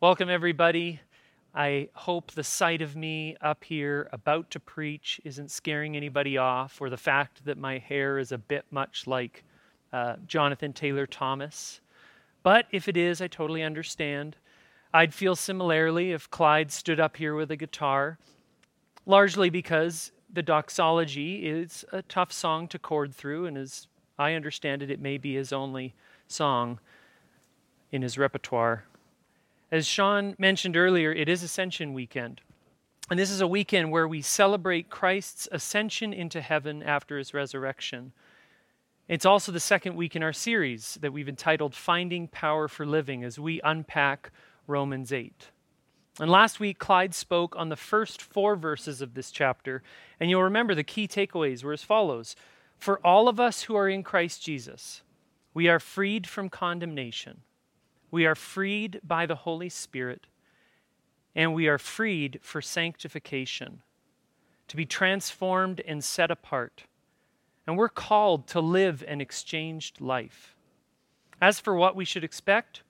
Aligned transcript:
Welcome, 0.00 0.30
everybody. 0.30 1.00
I 1.52 1.88
hope 1.92 2.30
the 2.30 2.44
sight 2.44 2.82
of 2.82 2.94
me 2.94 3.34
up 3.40 3.64
here 3.64 4.08
about 4.12 4.48
to 4.52 4.60
preach 4.60 5.20
isn't 5.24 5.50
scaring 5.50 5.96
anybody 5.96 6.38
off, 6.38 6.80
or 6.80 6.88
the 6.88 6.96
fact 6.96 7.44
that 7.46 7.58
my 7.58 7.78
hair 7.78 8.20
is 8.20 8.30
a 8.30 8.38
bit 8.38 8.64
much 8.70 9.08
like 9.08 9.42
uh, 9.92 10.14
Jonathan 10.24 10.72
Taylor 10.72 11.04
Thomas. 11.04 11.80
But 12.44 12.66
if 12.70 12.86
it 12.86 12.96
is, 12.96 13.20
I 13.20 13.26
totally 13.26 13.64
understand. 13.64 14.36
I'd 14.94 15.12
feel 15.12 15.34
similarly 15.34 16.12
if 16.12 16.30
Clyde 16.30 16.70
stood 16.70 17.00
up 17.00 17.16
here 17.16 17.34
with 17.34 17.50
a 17.50 17.56
guitar, 17.56 18.20
largely 19.04 19.50
because 19.50 20.12
the 20.32 20.44
doxology 20.44 21.44
is 21.44 21.84
a 21.92 22.02
tough 22.02 22.30
song 22.30 22.68
to 22.68 22.78
chord 22.78 23.12
through, 23.12 23.46
and 23.46 23.58
as 23.58 23.88
I 24.16 24.34
understand 24.34 24.80
it, 24.80 24.92
it 24.92 25.00
may 25.00 25.18
be 25.18 25.34
his 25.34 25.52
only 25.52 25.96
song 26.28 26.78
in 27.90 28.02
his 28.02 28.16
repertoire. 28.16 28.84
As 29.70 29.86
Sean 29.86 30.34
mentioned 30.38 30.78
earlier, 30.78 31.12
it 31.12 31.28
is 31.28 31.42
Ascension 31.42 31.92
Weekend. 31.92 32.40
And 33.10 33.18
this 33.18 33.30
is 33.30 33.42
a 33.42 33.46
weekend 33.46 33.90
where 33.90 34.08
we 34.08 34.22
celebrate 34.22 34.88
Christ's 34.88 35.46
ascension 35.52 36.14
into 36.14 36.40
heaven 36.40 36.82
after 36.82 37.18
his 37.18 37.34
resurrection. 37.34 38.12
It's 39.08 39.26
also 39.26 39.52
the 39.52 39.60
second 39.60 39.94
week 39.94 40.16
in 40.16 40.22
our 40.22 40.32
series 40.32 40.96
that 41.02 41.12
we've 41.12 41.28
entitled 41.28 41.74
Finding 41.74 42.28
Power 42.28 42.66
for 42.66 42.86
Living 42.86 43.24
as 43.24 43.38
we 43.38 43.60
unpack 43.62 44.30
Romans 44.66 45.12
8. 45.12 45.50
And 46.18 46.30
last 46.30 46.60
week, 46.60 46.78
Clyde 46.78 47.14
spoke 47.14 47.54
on 47.54 47.68
the 47.68 47.76
first 47.76 48.22
four 48.22 48.56
verses 48.56 49.02
of 49.02 49.12
this 49.12 49.30
chapter. 49.30 49.82
And 50.18 50.30
you'll 50.30 50.42
remember 50.42 50.74
the 50.74 50.82
key 50.82 51.06
takeaways 51.06 51.62
were 51.62 51.74
as 51.74 51.82
follows 51.82 52.36
For 52.78 52.98
all 53.06 53.28
of 53.28 53.38
us 53.38 53.62
who 53.62 53.76
are 53.76 53.88
in 53.88 54.02
Christ 54.02 54.42
Jesus, 54.42 55.02
we 55.52 55.68
are 55.68 55.78
freed 55.78 56.26
from 56.26 56.48
condemnation. 56.48 57.42
We 58.10 58.26
are 58.26 58.34
freed 58.34 59.00
by 59.04 59.26
the 59.26 59.34
Holy 59.36 59.68
Spirit, 59.68 60.26
and 61.34 61.54
we 61.54 61.68
are 61.68 61.78
freed 61.78 62.40
for 62.42 62.62
sanctification, 62.62 63.82
to 64.68 64.76
be 64.76 64.86
transformed 64.86 65.80
and 65.86 66.02
set 66.02 66.30
apart. 66.30 66.84
And 67.66 67.76
we're 67.76 67.88
called 67.88 68.46
to 68.48 68.60
live 68.60 69.04
an 69.06 69.20
exchanged 69.20 70.00
life. 70.00 70.56
As 71.40 71.60
for 71.60 71.74
what 71.74 71.94
we 71.94 72.04
should 72.04 72.24
expect, 72.24 72.82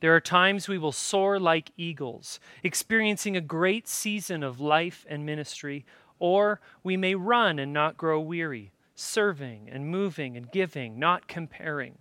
there 0.00 0.14
are 0.14 0.20
times 0.20 0.68
we 0.68 0.78
will 0.78 0.92
soar 0.92 1.38
like 1.38 1.72
eagles, 1.76 2.38
experiencing 2.62 3.36
a 3.36 3.40
great 3.40 3.88
season 3.88 4.42
of 4.42 4.60
life 4.60 5.06
and 5.08 5.26
ministry, 5.26 5.84
or 6.18 6.60
we 6.82 6.96
may 6.96 7.14
run 7.14 7.58
and 7.58 7.72
not 7.72 7.96
grow 7.96 8.20
weary, 8.20 8.72
serving 8.94 9.68
and 9.70 9.88
moving 9.88 10.36
and 10.36 10.50
giving, 10.52 10.98
not 10.98 11.28
comparing. 11.28 11.98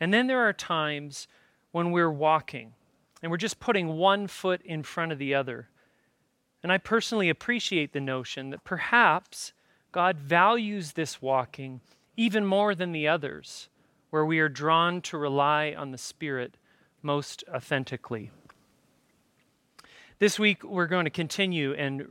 And 0.00 0.12
then 0.12 0.26
there 0.26 0.40
are 0.40 0.52
times 0.52 1.28
when 1.74 1.90
we're 1.90 2.08
walking 2.08 2.72
and 3.20 3.32
we're 3.32 3.36
just 3.36 3.58
putting 3.58 3.96
one 3.96 4.28
foot 4.28 4.62
in 4.64 4.84
front 4.84 5.10
of 5.10 5.18
the 5.18 5.34
other. 5.34 5.68
And 6.62 6.70
I 6.70 6.78
personally 6.78 7.28
appreciate 7.28 7.92
the 7.92 8.00
notion 8.00 8.50
that 8.50 8.62
perhaps 8.62 9.52
God 9.90 10.20
values 10.20 10.92
this 10.92 11.20
walking 11.20 11.80
even 12.16 12.46
more 12.46 12.76
than 12.76 12.92
the 12.92 13.08
others, 13.08 13.68
where 14.10 14.24
we 14.24 14.38
are 14.38 14.48
drawn 14.48 15.00
to 15.00 15.18
rely 15.18 15.74
on 15.76 15.90
the 15.90 15.98
Spirit 15.98 16.56
most 17.02 17.42
authentically. 17.52 18.30
This 20.20 20.38
week, 20.38 20.62
we're 20.62 20.86
going 20.86 21.06
to 21.06 21.10
continue 21.10 21.74
and 21.74 22.06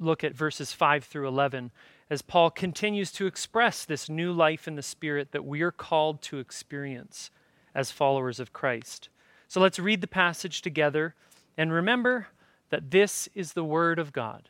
look 0.00 0.24
at 0.24 0.34
verses 0.34 0.72
5 0.72 1.04
through 1.04 1.28
11 1.28 1.72
as 2.08 2.22
Paul 2.22 2.50
continues 2.50 3.12
to 3.12 3.26
express 3.26 3.84
this 3.84 4.08
new 4.08 4.32
life 4.32 4.66
in 4.66 4.76
the 4.76 4.82
Spirit 4.82 5.32
that 5.32 5.44
we 5.44 5.60
are 5.60 5.70
called 5.70 6.22
to 6.22 6.38
experience 6.38 7.30
as 7.74 7.90
followers 7.90 8.40
of 8.40 8.52
Christ. 8.52 9.08
So 9.48 9.60
let's 9.60 9.78
read 9.78 10.00
the 10.00 10.06
passage 10.06 10.62
together 10.62 11.14
and 11.56 11.72
remember 11.72 12.28
that 12.70 12.90
this 12.90 13.28
is 13.34 13.52
the 13.52 13.64
Word 13.64 13.98
of 13.98 14.12
God. 14.12 14.48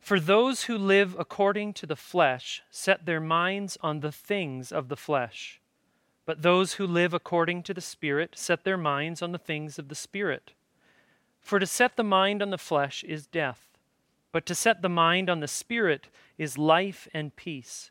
For 0.00 0.20
those 0.20 0.64
who 0.64 0.78
live 0.78 1.16
according 1.18 1.72
to 1.74 1.86
the 1.86 1.96
flesh 1.96 2.62
set 2.70 3.06
their 3.06 3.20
minds 3.20 3.76
on 3.80 4.00
the 4.00 4.12
things 4.12 4.70
of 4.70 4.88
the 4.88 4.96
flesh, 4.96 5.60
but 6.24 6.42
those 6.42 6.74
who 6.74 6.86
live 6.86 7.12
according 7.12 7.62
to 7.64 7.74
the 7.74 7.80
Spirit 7.80 8.36
set 8.36 8.64
their 8.64 8.76
minds 8.76 9.20
on 9.22 9.32
the 9.32 9.38
things 9.38 9.78
of 9.78 9.88
the 9.88 9.94
Spirit. 9.94 10.52
For 11.40 11.58
to 11.58 11.66
set 11.66 11.96
the 11.96 12.04
mind 12.04 12.42
on 12.42 12.50
the 12.50 12.58
flesh 12.58 13.02
is 13.04 13.26
death, 13.26 13.78
but 14.32 14.46
to 14.46 14.54
set 14.54 14.82
the 14.82 14.88
mind 14.88 15.30
on 15.30 15.40
the 15.40 15.48
Spirit 15.48 16.08
is 16.38 16.58
life 16.58 17.08
and 17.14 17.34
peace. 17.34 17.90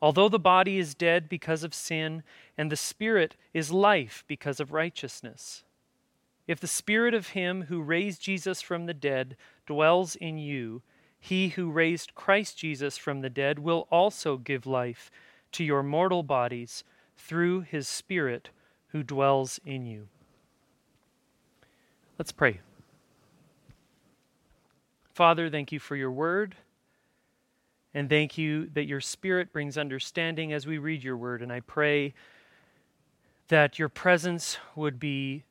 Although 0.00 0.28
the 0.28 0.38
body 0.38 0.78
is 0.78 0.94
dead 0.94 1.28
because 1.28 1.64
of 1.64 1.74
sin, 1.74 2.22
and 2.56 2.70
the 2.70 2.76
spirit 2.76 3.36
is 3.52 3.72
life 3.72 4.24
because 4.28 4.60
of 4.60 4.72
righteousness. 4.72 5.64
If 6.46 6.60
the 6.60 6.66
spirit 6.66 7.14
of 7.14 7.28
him 7.28 7.64
who 7.64 7.82
raised 7.82 8.22
Jesus 8.22 8.62
from 8.62 8.86
the 8.86 8.94
dead 8.94 9.36
dwells 9.66 10.16
in 10.16 10.38
you, 10.38 10.82
he 11.18 11.50
who 11.50 11.70
raised 11.70 12.14
Christ 12.14 12.56
Jesus 12.56 12.96
from 12.96 13.20
the 13.20 13.30
dead 13.30 13.58
will 13.58 13.88
also 13.90 14.36
give 14.36 14.66
life 14.66 15.10
to 15.52 15.64
your 15.64 15.82
mortal 15.82 16.22
bodies 16.22 16.84
through 17.16 17.62
his 17.62 17.88
spirit 17.88 18.50
who 18.88 19.02
dwells 19.02 19.58
in 19.64 19.84
you. 19.84 20.08
Let's 22.18 22.32
pray. 22.32 22.60
Father, 25.12 25.50
thank 25.50 25.72
you 25.72 25.80
for 25.80 25.96
your 25.96 26.12
word. 26.12 26.54
And 27.98 28.08
thank 28.08 28.38
you 28.38 28.70
that 28.74 28.86
your 28.86 29.00
Spirit 29.00 29.52
brings 29.52 29.76
understanding 29.76 30.52
as 30.52 30.68
we 30.68 30.78
read 30.78 31.02
your 31.02 31.16
word. 31.16 31.42
And 31.42 31.52
I 31.52 31.58
pray 31.58 32.14
that 33.48 33.80
your 33.80 33.88
presence 33.88 34.56
would 34.76 35.00
be 35.00 35.42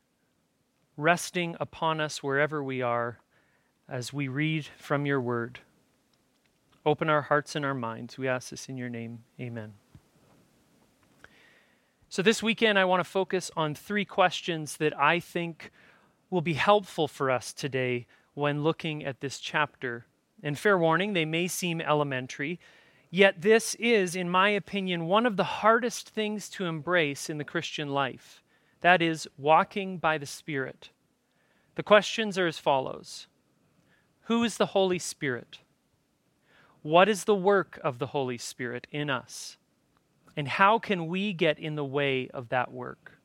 resting 0.96 1.58
upon 1.60 2.00
us 2.00 2.24
wherever 2.24 2.64
we 2.64 2.82
are 2.82 3.20
as 3.90 4.14
we 4.14 4.30
read 4.30 4.66
from 4.78 5.06
your 5.06 5.20
word. 5.20 5.60
Open 6.86 7.10
our 7.10 7.24
hearts 7.24 7.54
and 7.58 7.66
our 7.66 7.74
minds. 7.74 8.18
We 8.18 8.30
ask 8.30 8.52
this 8.52 8.70
in 8.70 8.78
your 8.78 8.88
name. 8.88 9.26
Amen. 9.42 9.74
So, 12.08 12.22
this 12.22 12.42
weekend, 12.42 12.80
I 12.80 12.86
want 12.86 13.02
to 13.02 13.10
focus 13.10 13.52
on 13.58 13.76
three 13.76 14.06
questions 14.06 14.78
that 14.78 14.98
I 14.98 15.20
think 15.20 15.70
will 16.30 16.40
be 16.40 16.54
helpful 16.54 17.10
for 17.10 17.30
us 17.30 17.52
today 17.52 18.08
when 18.36 18.64
looking 18.64 19.04
at 19.04 19.20
this 19.20 19.38
chapter 19.38 20.06
and 20.44 20.58
fair 20.58 20.78
warning, 20.78 21.14
they 21.14 21.26
may 21.26 21.48
seem 21.48 21.82
elementary, 21.82 22.60
yet 23.10 23.42
this 23.42 23.76
is, 23.76 24.16
in 24.16 24.30
my 24.30 24.50
opinion, 24.50 25.08
one 25.08 25.26
of 25.26 25.38
the 25.38 25.44
hardest 25.44 26.10
things 26.10 26.50
to 26.50 26.66
embrace 26.66 27.30
in 27.30 27.38
the 27.38 27.44
Christian 27.44 27.90
life. 27.90 28.44
That 28.82 29.02
is, 29.02 29.28
walking 29.38 29.98
by 29.98 30.18
the 30.18 30.26
Spirit. 30.26 30.92
The 31.76 31.84
questions 31.84 32.38
are 32.38 32.48
as 32.48 32.58
follows 32.58 33.28
Who 34.24 34.44
is 34.44 34.58
the 34.58 34.68
Holy 34.68 35.00
Spirit? 35.00 35.60
What 36.82 37.10
is 37.10 37.24
the 37.24 37.36
work 37.36 37.80
of 37.84 38.00
the 38.00 38.08
Holy 38.08 38.38
Spirit 38.38 38.88
in 38.92 39.10
us? 39.10 39.58
And 40.36 40.48
how 40.48 40.78
can 40.78 41.08
we 41.08 41.34
get 41.34 41.58
in 41.58 41.76
the 41.76 41.84
way 41.84 42.30
of 42.30 42.50
that 42.50 42.72
work? 42.72 43.20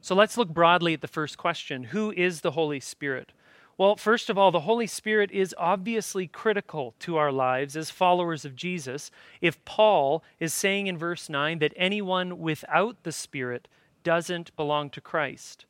So 0.00 0.14
let's 0.14 0.36
look 0.36 0.50
broadly 0.50 0.94
at 0.94 1.00
the 1.00 1.08
first 1.08 1.38
question 1.38 1.84
Who 1.84 2.12
is 2.12 2.42
the 2.42 2.52
Holy 2.52 2.80
Spirit? 2.80 3.32
Well, 3.78 3.96
first 3.96 4.30
of 4.30 4.38
all, 4.38 4.50
the 4.50 4.60
Holy 4.60 4.86
Spirit 4.86 5.30
is 5.30 5.54
obviously 5.58 6.26
critical 6.26 6.94
to 7.00 7.18
our 7.18 7.30
lives 7.30 7.76
as 7.76 7.90
followers 7.90 8.46
of 8.46 8.56
Jesus. 8.56 9.10
If 9.42 9.62
Paul 9.66 10.24
is 10.40 10.54
saying 10.54 10.86
in 10.86 10.96
verse 10.96 11.28
9 11.28 11.58
that 11.58 11.74
anyone 11.76 12.38
without 12.38 13.02
the 13.02 13.12
Spirit 13.12 13.68
doesn't 14.02 14.56
belong 14.56 14.88
to 14.90 15.00
Christ, 15.02 15.66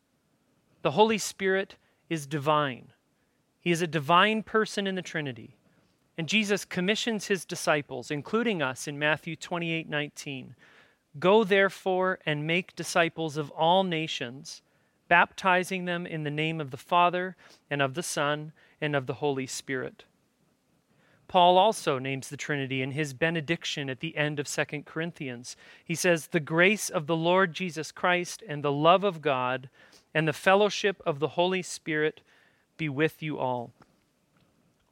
the 0.83 0.93
Holy 0.93 1.19
Spirit 1.19 1.75
is 2.09 2.29
divine. 2.29 2.93
He 3.61 3.73
is 3.73 3.83
a 3.83 3.89
divine 3.89 4.45
person 4.45 4.87
in 4.87 4.95
the 4.95 5.03
Trinity. 5.03 5.57
And 6.17 6.29
Jesus 6.29 6.65
commissions 6.65 7.27
his 7.27 7.45
disciples, 7.45 8.13
including 8.13 8.63
us 8.63 8.87
in 8.87 8.99
Matthew 8.99 9.35
28 9.35 9.89
19. 9.89 10.55
Go 11.19 11.43
therefore 11.43 12.21
and 12.25 12.47
make 12.47 12.77
disciples 12.77 13.37
of 13.37 13.51
all 13.51 13.83
nations 13.83 14.63
baptizing 15.09 15.85
them 15.85 16.07
in 16.07 16.25
the 16.25 16.31
name 16.31 16.61
of 16.61 16.71
the 16.71 16.77
Father 16.77 17.37
and 17.71 17.81
of 17.81 17.95
the 17.95 18.03
Son 18.03 18.53
and 18.81 18.95
of 18.95 19.07
the 19.07 19.15
Holy 19.15 19.47
Spirit. 19.47 20.05
Paul 21.29 21.59
also 21.59 21.99
names 21.99 22.29
the 22.29 22.37
Trinity 22.37 22.83
in 22.83 22.93
his 22.93 23.13
benediction 23.13 23.91
at 23.91 24.01
the 24.01 24.17
end 24.17 24.39
of 24.39 24.49
2 24.49 24.83
Corinthians. 24.85 25.57
He 25.85 25.95
says, 25.95 26.29
The 26.29 26.41
grace 26.41 26.89
of 26.89 27.07
the 27.07 27.17
Lord 27.17 27.53
Jesus 27.53 27.91
Christ 27.91 28.43
and 28.49 28.63
the 28.63 28.73
love 28.73 29.03
of 29.03 29.23
God 29.23 29.69
and 30.15 30.29
the 30.29 30.33
fellowship 30.33 31.03
of 31.05 31.19
the 31.19 31.29
Holy 31.29 31.63
Spirit 31.63 32.21
be 32.77 32.89
with 32.89 33.23
you 33.23 33.39
all. 33.39 33.73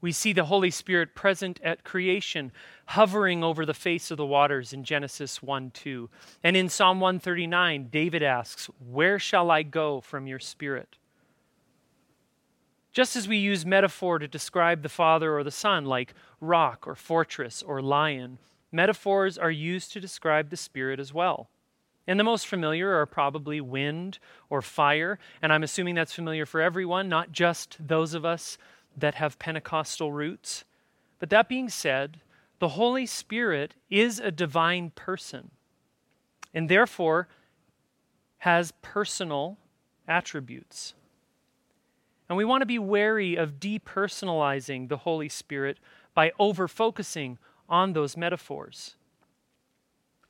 We 0.05 0.13
see 0.13 0.35
the 0.35 0.45
Holy 0.45 0.71
Spirit 0.71 1.15
present 1.15 1.59
at 1.65 1.83
creation, 1.83 2.53
hovering 2.89 3.43
over 3.43 3.65
the 3.65 3.73
face 3.73 4.11
of 4.11 4.19
the 4.19 4.27
waters 4.27 4.75
in 4.75 4.85
Genesis 4.85 5.43
1 5.43 5.71
2. 5.71 6.11
And 6.43 6.59
in 6.59 6.69
Psalm 6.69 7.01
139, 7.01 7.89
David 7.91 8.23
asks, 8.23 8.69
Where 8.87 9.19
shall 9.19 9.51
I 9.51 9.63
go 9.63 10.03
from 10.03 10.27
your 10.27 10.41
Spirit? 10.41 10.99
Just 12.93 13.17
as 13.17 13.27
we 13.27 13.39
use 13.39 13.65
metaphor 13.65 14.19
to 14.19 14.29
describe 14.29 14.83
the 14.83 14.91
Father 14.91 15.35
or 15.35 15.43
the 15.43 15.51
Son, 15.51 15.87
like 15.87 16.13
rock 16.39 16.87
or 16.87 16.95
fortress 16.95 17.63
or 17.63 17.81
lion, 17.81 18.39
metaphors 18.71 19.39
are 19.39 19.51
used 19.51 19.91
to 19.93 20.01
describe 20.01 20.51
the 20.51 20.59
Spirit 20.59 21.01
as 21.01 21.15
well. 21.15 21.49
And 22.07 22.21
the 22.21 22.25
most 22.25 22.47
familiar 22.47 22.95
are 23.01 23.07
probably 23.07 23.59
wind 23.63 24.19
or 24.51 24.61
fire, 24.61 25.19
and 25.41 25.51
I'm 25.51 25.63
assuming 25.63 25.95
that's 25.95 26.13
familiar 26.13 26.45
for 26.45 26.61
everyone, 26.61 27.09
not 27.09 27.33
just 27.33 27.79
those 27.81 28.13
of 28.13 28.27
us 28.27 28.59
that 28.97 29.17
have 29.17 29.39
Pentecostal 29.39 30.13
roots. 30.13 30.65
But 31.19 31.31
that 31.31 31.49
being 31.49 31.69
said, 31.69 32.21
the 32.59 32.69
Holy 32.69 33.07
Spirit 33.07 33.75
is 33.91 34.19
a 34.19 34.31
divine 34.31 34.91
person 34.91 35.51
and 36.53 36.69
therefore 36.69 37.29
has 38.39 38.73
personal 38.83 39.59
attributes. 40.07 40.95
And 42.29 42.39
we 42.39 42.45
want 42.45 42.63
to 42.63 42.67
be 42.67 42.79
wary 42.79 43.37
of 43.37 43.61
depersonalizing 43.61 44.89
the 44.89 44.99
Holy 44.99 45.29
Spirit 45.29 45.79
by 46.15 46.33
over 46.39 46.69
focusing 46.69 47.39
on 47.69 47.93
those 47.93 48.17
metaphors. 48.17 48.97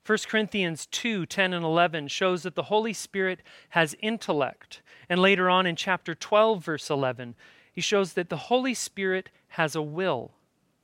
1 0.06 0.18
Corinthians 0.26 0.86
2 0.86 1.24
10 1.24 1.54
and 1.54 1.64
11 1.64 2.08
shows 2.08 2.42
that 2.42 2.54
the 2.54 2.64
Holy 2.64 2.92
Spirit 2.92 3.40
has 3.70 3.96
intellect. 4.00 4.82
And 5.08 5.20
later 5.20 5.48
on 5.48 5.66
in 5.66 5.76
chapter 5.76 6.14
12, 6.14 6.64
verse 6.64 6.90
11, 6.90 7.34
he 7.74 7.80
shows 7.80 8.12
that 8.12 8.28
the 8.28 8.36
Holy 8.36 8.72
Spirit 8.72 9.30
has 9.48 9.74
a 9.74 9.82
will, 9.82 10.30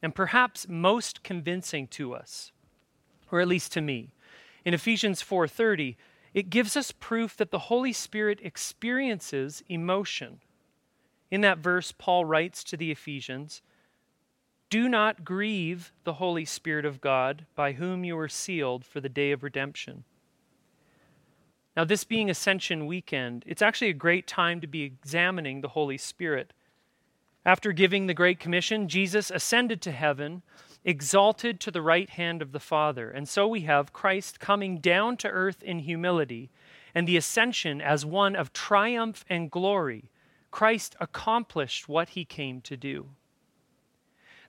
and 0.03 0.15
perhaps 0.15 0.67
most 0.69 1.23
convincing 1.23 1.87
to 1.87 2.13
us, 2.13 2.51
or 3.31 3.41
at 3.41 3.49
least 3.49 3.73
to 3.73 3.81
me. 3.81 4.13
In 4.65 4.75
Ephesians 4.75 5.23
4:30, 5.23 5.97
it 6.35 6.51
gives 6.51 6.77
us 6.77 6.91
proof 6.91 7.37
that 7.37 7.53
the 7.53 7.71
Holy 7.71 7.93
Spirit 7.93 8.41
experiences 8.43 9.63
emotion. 9.69 10.41
In 11.31 11.43
that 11.43 11.59
verse, 11.59 11.93
Paul 11.93 12.25
writes 12.25 12.65
to 12.65 12.77
the 12.77 12.91
Ephesians, 12.91 13.63
Do 14.69 14.89
not 14.89 15.25
grieve 15.25 15.93
the 16.03 16.15
Holy 16.15 16.45
Spirit 16.45 16.85
of 16.85 17.01
God, 17.01 17.47
by 17.55 17.73
whom 17.73 18.05
you 18.05 18.17
were 18.17 18.29
sealed 18.29 18.85
for 18.85 19.01
the 19.01 19.09
day 19.09 19.31
of 19.31 19.45
redemption. 19.45 20.05
Now, 21.77 21.85
this 21.85 22.03
being 22.03 22.29
Ascension 22.29 22.87
weekend, 22.87 23.45
it's 23.47 23.63
actually 23.63 23.91
a 23.91 23.95
great 23.95 24.27
time 24.27 24.61
to 24.61 24.67
be 24.67 24.83
examining 24.83 25.61
the 25.61 25.69
Holy 25.69 25.99
Spirit 25.99 26.53
after 27.45 27.73
giving 27.73 28.07
the 28.07 28.15
Great 28.15 28.39
Commission, 28.39 28.89
Jesus 28.89 29.31
ascended 29.31 29.81
to 29.83 29.93
heaven, 29.93 30.43
exalted 30.85 31.61
to 31.61 31.71
the 31.71 31.83
right 31.83 32.11
hand 32.11 32.43
of 32.43 32.53
the 32.53 32.61
Father. 32.61 33.11
And 33.11 33.29
so 33.29 33.49
we 33.49 33.63
have 33.63 33.93
Christ 33.93 34.41
coming 34.41 34.79
down 34.79 35.17
to 35.19 35.29
earth 35.29 35.63
in 35.63 35.81
humility 35.81 36.51
and 36.95 37.07
the 37.07 37.17
ascension 37.17 37.81
as 37.81 38.05
one 38.05 38.37
of 38.37 38.53
triumph 38.53 39.25
and 39.29 39.51
glory. 39.51 40.11
Christ 40.51 40.97
accomplished 41.01 41.89
what 41.89 42.11
he 42.11 42.25
came 42.25 42.61
to 42.63 42.77
do. 42.77 43.09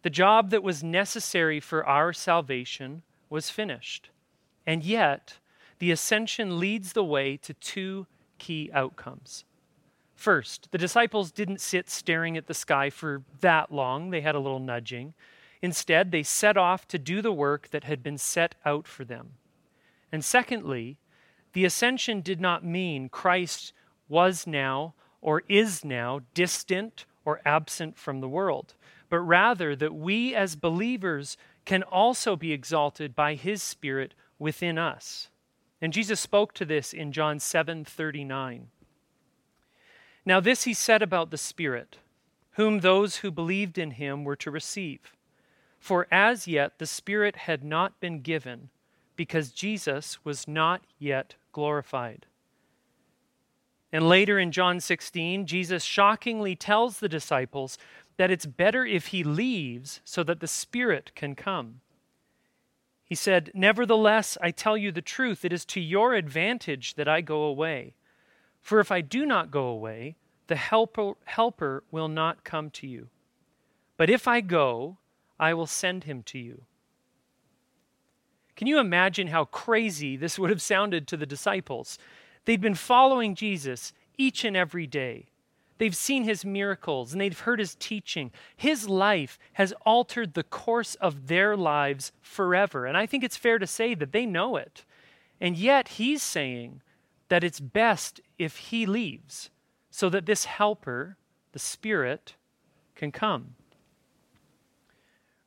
The 0.01 0.09
job 0.09 0.49
that 0.49 0.63
was 0.63 0.83
necessary 0.83 1.59
for 1.59 1.85
our 1.85 2.11
salvation 2.11 3.03
was 3.29 3.49
finished. 3.49 4.09
And 4.65 4.83
yet, 4.83 5.37
the 5.79 5.91
ascension 5.91 6.59
leads 6.59 6.93
the 6.93 7.03
way 7.03 7.37
to 7.37 7.53
two 7.53 8.07
key 8.39 8.69
outcomes. 8.73 9.45
First, 10.21 10.67
the 10.69 10.77
disciples 10.77 11.31
didn't 11.31 11.61
sit 11.61 11.89
staring 11.89 12.37
at 12.37 12.45
the 12.45 12.53
sky 12.53 12.91
for 12.91 13.23
that 13.39 13.71
long, 13.71 14.11
they 14.11 14.21
had 14.21 14.35
a 14.35 14.39
little 14.39 14.59
nudging. 14.59 15.15
Instead, 15.63 16.11
they 16.11 16.21
set 16.21 16.57
off 16.57 16.87
to 16.89 16.99
do 16.99 17.23
the 17.23 17.31
work 17.31 17.69
that 17.71 17.85
had 17.85 18.03
been 18.03 18.19
set 18.19 18.53
out 18.63 18.87
for 18.87 19.03
them. 19.03 19.31
And 20.11 20.23
secondly, 20.23 20.99
the 21.53 21.65
ascension 21.65 22.21
did 22.21 22.39
not 22.39 22.63
mean 22.63 23.09
Christ 23.09 23.73
was 24.07 24.45
now 24.45 24.93
or 25.21 25.41
is 25.49 25.83
now 25.83 26.19
distant 26.35 27.07
or 27.25 27.41
absent 27.43 27.97
from 27.97 28.21
the 28.21 28.29
world, 28.29 28.75
but 29.09 29.21
rather 29.21 29.75
that 29.75 29.95
we 29.95 30.35
as 30.35 30.55
believers 30.55 31.35
can 31.65 31.81
also 31.81 32.35
be 32.35 32.51
exalted 32.51 33.15
by 33.15 33.33
his 33.33 33.63
Spirit 33.63 34.13
within 34.37 34.77
us. 34.77 35.31
And 35.81 35.91
Jesus 35.91 36.19
spoke 36.19 36.53
to 36.53 36.65
this 36.65 36.93
in 36.93 37.11
John 37.11 37.39
7 37.39 37.85
39. 37.85 38.67
Now, 40.25 40.39
this 40.39 40.63
he 40.63 40.73
said 40.73 41.01
about 41.01 41.31
the 41.31 41.37
Spirit, 41.37 41.97
whom 42.51 42.79
those 42.79 43.17
who 43.17 43.31
believed 43.31 43.77
in 43.77 43.91
him 43.91 44.23
were 44.23 44.35
to 44.37 44.51
receive. 44.51 45.15
For 45.79 46.07
as 46.11 46.47
yet 46.47 46.77
the 46.77 46.85
Spirit 46.85 47.35
had 47.35 47.63
not 47.63 47.99
been 47.99 48.21
given, 48.21 48.69
because 49.15 49.51
Jesus 49.51 50.23
was 50.23 50.47
not 50.47 50.81
yet 50.99 51.35
glorified. 51.51 52.27
And 53.91 54.07
later 54.07 54.39
in 54.39 54.51
John 54.51 54.79
16, 54.79 55.45
Jesus 55.47 55.83
shockingly 55.83 56.55
tells 56.55 56.99
the 56.99 57.09
disciples 57.09 57.77
that 58.17 58.31
it's 58.31 58.45
better 58.45 58.85
if 58.85 59.07
he 59.07 59.23
leaves 59.23 60.01
so 60.05 60.23
that 60.23 60.39
the 60.39 60.47
Spirit 60.47 61.11
can 61.15 61.35
come. 61.35 61.81
He 63.03 63.15
said, 63.15 63.51
Nevertheless, 63.53 64.37
I 64.41 64.51
tell 64.51 64.77
you 64.77 64.91
the 64.91 65.01
truth, 65.01 65.43
it 65.43 65.51
is 65.51 65.65
to 65.65 65.81
your 65.81 66.13
advantage 66.13 66.93
that 66.93 67.09
I 67.09 67.21
go 67.21 67.43
away. 67.43 67.95
For 68.61 68.79
if 68.79 68.91
I 68.91 69.01
do 69.01 69.25
not 69.25 69.51
go 69.51 69.65
away, 69.65 70.15
the 70.47 70.55
helper, 70.55 71.13
helper 71.25 71.83
will 71.91 72.07
not 72.07 72.43
come 72.43 72.69
to 72.71 72.87
you. 72.87 73.07
But 73.97 74.09
if 74.09 74.27
I 74.27 74.41
go, 74.41 74.97
I 75.39 75.53
will 75.53 75.67
send 75.67 76.03
him 76.03 76.23
to 76.23 76.39
you. 76.39 76.63
Can 78.55 78.67
you 78.67 78.79
imagine 78.79 79.27
how 79.27 79.45
crazy 79.45 80.15
this 80.15 80.37
would 80.37 80.49
have 80.49 80.61
sounded 80.61 81.07
to 81.07 81.17
the 81.17 81.25
disciples? 81.25 81.97
They'd 82.45 82.61
been 82.61 82.75
following 82.75 83.33
Jesus 83.33 83.93
each 84.17 84.43
and 84.43 84.55
every 84.55 84.85
day. 84.85 85.27
They've 85.79 85.95
seen 85.95 86.25
his 86.25 86.45
miracles 86.45 87.11
and 87.11 87.19
they've 87.19 87.39
heard 87.39 87.57
his 87.57 87.73
teaching. 87.73 88.31
His 88.55 88.87
life 88.87 89.39
has 89.53 89.73
altered 89.83 90.35
the 90.35 90.43
course 90.43 90.93
of 90.95 91.25
their 91.27 91.57
lives 91.57 92.11
forever. 92.21 92.85
And 92.85 92.95
I 92.95 93.07
think 93.07 93.23
it's 93.23 93.37
fair 93.37 93.57
to 93.57 93.65
say 93.65 93.95
that 93.95 94.11
they 94.11 94.27
know 94.27 94.57
it. 94.57 94.85
And 95.39 95.57
yet 95.57 95.87
he's 95.87 96.21
saying, 96.21 96.81
that 97.31 97.45
it's 97.45 97.61
best 97.61 98.19
if 98.37 98.57
he 98.57 98.85
leaves 98.85 99.51
so 99.89 100.09
that 100.09 100.25
this 100.25 100.43
helper, 100.43 101.15
the 101.53 101.59
Spirit, 101.59 102.35
can 102.93 103.09
come. 103.09 103.55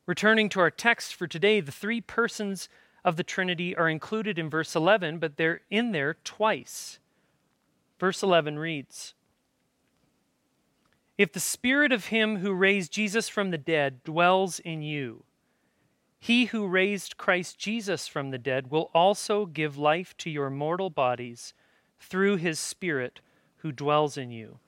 Returning 0.07 0.49
to 0.49 0.59
our 0.59 0.71
text 0.71 1.13
for 1.13 1.27
today, 1.27 1.59
the 1.59 1.71
three 1.71 2.01
persons 2.01 2.69
of 3.03 3.17
the 3.17 3.23
Trinity 3.23 3.75
are 3.75 3.87
included 3.87 4.39
in 4.39 4.49
verse 4.49 4.75
11, 4.75 5.19
but 5.19 5.37
they're 5.37 5.61
in 5.69 5.91
there 5.91 6.15
twice. 6.23 6.97
Verse 7.99 8.23
11 8.23 8.57
reads 8.57 9.13
If 11.19 11.33
the 11.33 11.39
Spirit 11.39 11.91
of 11.91 12.07
Him 12.07 12.37
who 12.37 12.51
raised 12.51 12.91
Jesus 12.91 13.29
from 13.29 13.51
the 13.51 13.59
dead 13.59 14.03
dwells 14.03 14.57
in 14.57 14.81
you, 14.81 15.23
he 16.17 16.45
who 16.45 16.65
raised 16.65 17.17
Christ 17.17 17.59
Jesus 17.59 18.07
from 18.07 18.31
the 18.31 18.39
dead 18.39 18.71
will 18.71 18.89
also 18.95 19.45
give 19.45 19.77
life 19.77 20.17
to 20.17 20.31
your 20.31 20.49
mortal 20.49 20.89
bodies 20.89 21.53
through 21.99 22.37
his 22.37 22.59
Spirit 22.59 23.21
who 23.57 23.71
dwells 23.71 24.17
in 24.17 24.31
you. 24.31 24.59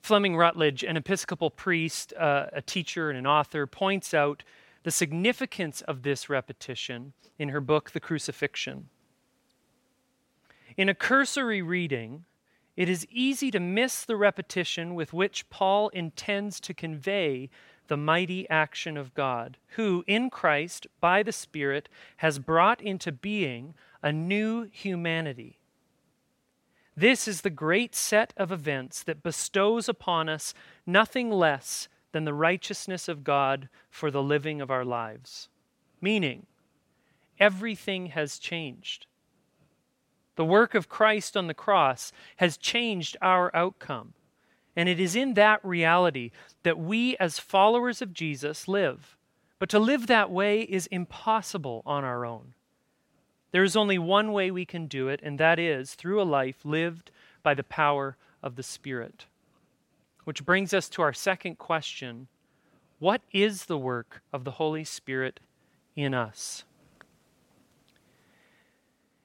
Fleming 0.00 0.36
Rutledge, 0.36 0.84
an 0.84 0.96
Episcopal 0.96 1.50
priest, 1.50 2.12
uh, 2.14 2.46
a 2.52 2.62
teacher, 2.62 3.10
and 3.10 3.18
an 3.18 3.26
author, 3.26 3.66
points 3.66 4.14
out 4.14 4.44
the 4.84 4.92
significance 4.92 5.80
of 5.82 6.02
this 6.02 6.30
repetition 6.30 7.12
in 7.40 7.48
her 7.48 7.60
book, 7.60 7.90
The 7.90 7.98
Crucifixion. 7.98 8.88
In 10.76 10.88
a 10.88 10.94
cursory 10.94 11.60
reading, 11.60 12.24
it 12.76 12.88
is 12.88 13.06
easy 13.10 13.50
to 13.50 13.58
miss 13.58 14.04
the 14.04 14.16
repetition 14.16 14.94
with 14.94 15.12
which 15.12 15.48
Paul 15.50 15.88
intends 15.88 16.60
to 16.60 16.74
convey 16.74 17.50
the 17.88 17.96
mighty 17.96 18.48
action 18.48 18.96
of 18.96 19.14
God, 19.14 19.56
who, 19.76 20.04
in 20.06 20.30
Christ, 20.30 20.86
by 21.00 21.22
the 21.22 21.32
Spirit, 21.32 21.88
has 22.18 22.38
brought 22.38 22.80
into 22.80 23.12
being 23.12 23.74
a 24.02 24.12
new 24.12 24.68
humanity. 24.70 25.58
This 26.96 27.28
is 27.28 27.42
the 27.42 27.50
great 27.50 27.94
set 27.94 28.32
of 28.36 28.50
events 28.50 29.02
that 29.02 29.22
bestows 29.22 29.88
upon 29.88 30.28
us 30.28 30.54
nothing 30.86 31.30
less 31.30 31.88
than 32.12 32.24
the 32.24 32.32
righteousness 32.32 33.08
of 33.08 33.24
God 33.24 33.68
for 33.90 34.10
the 34.10 34.22
living 34.22 34.60
of 34.62 34.70
our 34.70 34.84
lives. 34.84 35.48
Meaning, 36.00 36.46
everything 37.38 38.06
has 38.06 38.38
changed. 38.38 39.06
The 40.36 40.44
work 40.44 40.74
of 40.74 40.88
Christ 40.88 41.36
on 41.36 41.46
the 41.46 41.54
cross 41.54 42.12
has 42.36 42.56
changed 42.56 43.16
our 43.20 43.54
outcome. 43.54 44.14
And 44.76 44.88
it 44.88 45.00
is 45.00 45.16
in 45.16 45.34
that 45.34 45.64
reality 45.64 46.30
that 46.62 46.78
we, 46.78 47.16
as 47.16 47.38
followers 47.38 48.02
of 48.02 48.12
Jesus, 48.12 48.68
live. 48.68 49.16
But 49.58 49.70
to 49.70 49.78
live 49.78 50.06
that 50.06 50.30
way 50.30 50.62
is 50.62 50.86
impossible 50.88 51.82
on 51.86 52.04
our 52.04 52.26
own. 52.26 52.52
There 53.52 53.64
is 53.64 53.74
only 53.74 53.98
one 53.98 54.32
way 54.32 54.50
we 54.50 54.66
can 54.66 54.86
do 54.86 55.08
it, 55.08 55.20
and 55.22 55.38
that 55.40 55.58
is 55.58 55.94
through 55.94 56.20
a 56.20 56.24
life 56.24 56.64
lived 56.64 57.10
by 57.42 57.54
the 57.54 57.64
power 57.64 58.18
of 58.42 58.56
the 58.56 58.62
Spirit. 58.62 59.24
Which 60.24 60.44
brings 60.44 60.74
us 60.74 60.90
to 60.90 61.02
our 61.02 61.14
second 61.14 61.56
question 61.56 62.28
What 62.98 63.22
is 63.32 63.64
the 63.64 63.78
work 63.78 64.20
of 64.32 64.44
the 64.44 64.52
Holy 64.52 64.84
Spirit 64.84 65.40
in 65.94 66.12
us? 66.12 66.64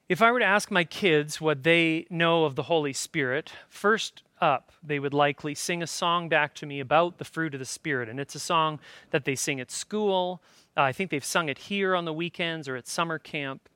If 0.08 0.22
I 0.22 0.30
were 0.30 0.40
to 0.40 0.44
ask 0.44 0.70
my 0.70 0.84
kids 0.84 1.40
what 1.40 1.62
they 1.62 2.06
know 2.08 2.44
of 2.44 2.54
the 2.54 2.64
Holy 2.64 2.92
Spirit, 2.92 3.52
first 3.68 4.22
up, 4.42 4.72
they 4.82 4.98
would 4.98 5.14
likely 5.14 5.54
sing 5.54 5.82
a 5.82 5.86
song 5.86 6.28
back 6.28 6.52
to 6.56 6.66
me 6.66 6.80
about 6.80 7.18
the 7.18 7.24
fruit 7.24 7.54
of 7.54 7.60
the 7.60 7.64
Spirit. 7.64 8.08
And 8.08 8.18
it's 8.18 8.34
a 8.34 8.40
song 8.40 8.80
that 9.10 9.24
they 9.24 9.36
sing 9.36 9.60
at 9.60 9.70
school. 9.70 10.42
Uh, 10.76 10.82
I 10.82 10.92
think 10.92 11.10
they've 11.10 11.24
sung 11.24 11.48
it 11.48 11.58
here 11.58 11.94
on 11.94 12.04
the 12.04 12.12
weekends 12.12 12.68
or 12.68 12.76
at 12.76 12.88
summer 12.88 13.18
camp. 13.18 13.68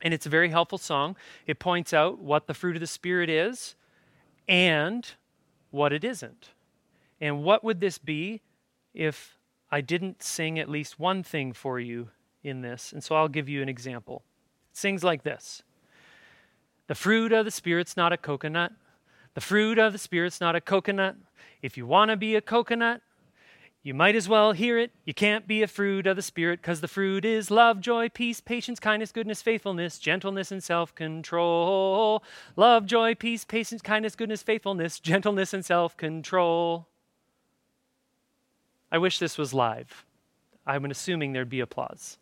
And 0.00 0.14
it's 0.14 0.26
a 0.26 0.30
very 0.30 0.48
helpful 0.48 0.78
song. 0.78 1.16
It 1.46 1.58
points 1.58 1.92
out 1.92 2.18
what 2.18 2.46
the 2.46 2.54
fruit 2.54 2.76
of 2.76 2.80
the 2.80 2.86
Spirit 2.86 3.28
is 3.28 3.76
and 4.48 5.06
what 5.70 5.92
it 5.92 6.02
isn't. 6.02 6.50
And 7.20 7.44
what 7.44 7.62
would 7.62 7.80
this 7.80 7.98
be 7.98 8.40
if 8.94 9.38
I 9.70 9.80
didn't 9.82 10.22
sing 10.22 10.58
at 10.58 10.68
least 10.68 10.98
one 10.98 11.22
thing 11.22 11.52
for 11.52 11.78
you 11.78 12.08
in 12.42 12.62
this? 12.62 12.92
And 12.92 13.04
so 13.04 13.16
I'll 13.16 13.28
give 13.28 13.48
you 13.48 13.62
an 13.62 13.68
example. 13.68 14.22
It 14.72 14.78
sings 14.78 15.04
like 15.04 15.24
this 15.24 15.62
The 16.86 16.94
fruit 16.94 17.32
of 17.32 17.44
the 17.44 17.50
Spirit's 17.50 17.96
not 17.96 18.12
a 18.12 18.16
coconut. 18.16 18.72
The 19.34 19.40
fruit 19.40 19.78
of 19.78 19.92
the 19.92 19.98
Spirit's 19.98 20.40
not 20.40 20.56
a 20.56 20.60
coconut. 20.60 21.16
If 21.60 21.76
you 21.76 21.86
want 21.86 22.10
to 22.10 22.16
be 22.16 22.36
a 22.36 22.40
coconut, 22.40 23.02
you 23.82 23.92
might 23.92 24.16
as 24.16 24.28
well 24.28 24.52
hear 24.52 24.78
it. 24.78 24.92
You 25.04 25.12
can't 25.12 25.46
be 25.46 25.62
a 25.62 25.66
fruit 25.66 26.06
of 26.06 26.16
the 26.16 26.22
Spirit 26.22 26.62
because 26.62 26.80
the 26.80 26.88
fruit 26.88 27.24
is 27.24 27.50
love, 27.50 27.80
joy, 27.80 28.08
peace, 28.08 28.40
patience, 28.40 28.80
kindness, 28.80 29.12
goodness, 29.12 29.42
faithfulness, 29.42 29.98
gentleness, 29.98 30.50
and 30.50 30.62
self 30.62 30.94
control. 30.94 32.22
Love, 32.56 32.86
joy, 32.86 33.14
peace, 33.14 33.44
patience, 33.44 33.82
kindness, 33.82 34.16
goodness, 34.16 34.42
faithfulness, 34.42 34.98
gentleness, 35.00 35.52
and 35.52 35.64
self 35.64 35.96
control. 35.96 36.86
I 38.90 38.98
wish 38.98 39.18
this 39.18 39.36
was 39.36 39.52
live. 39.52 40.06
I'm 40.66 40.84
assuming 40.86 41.32
there'd 41.32 41.50
be 41.50 41.60
applause. 41.60 42.16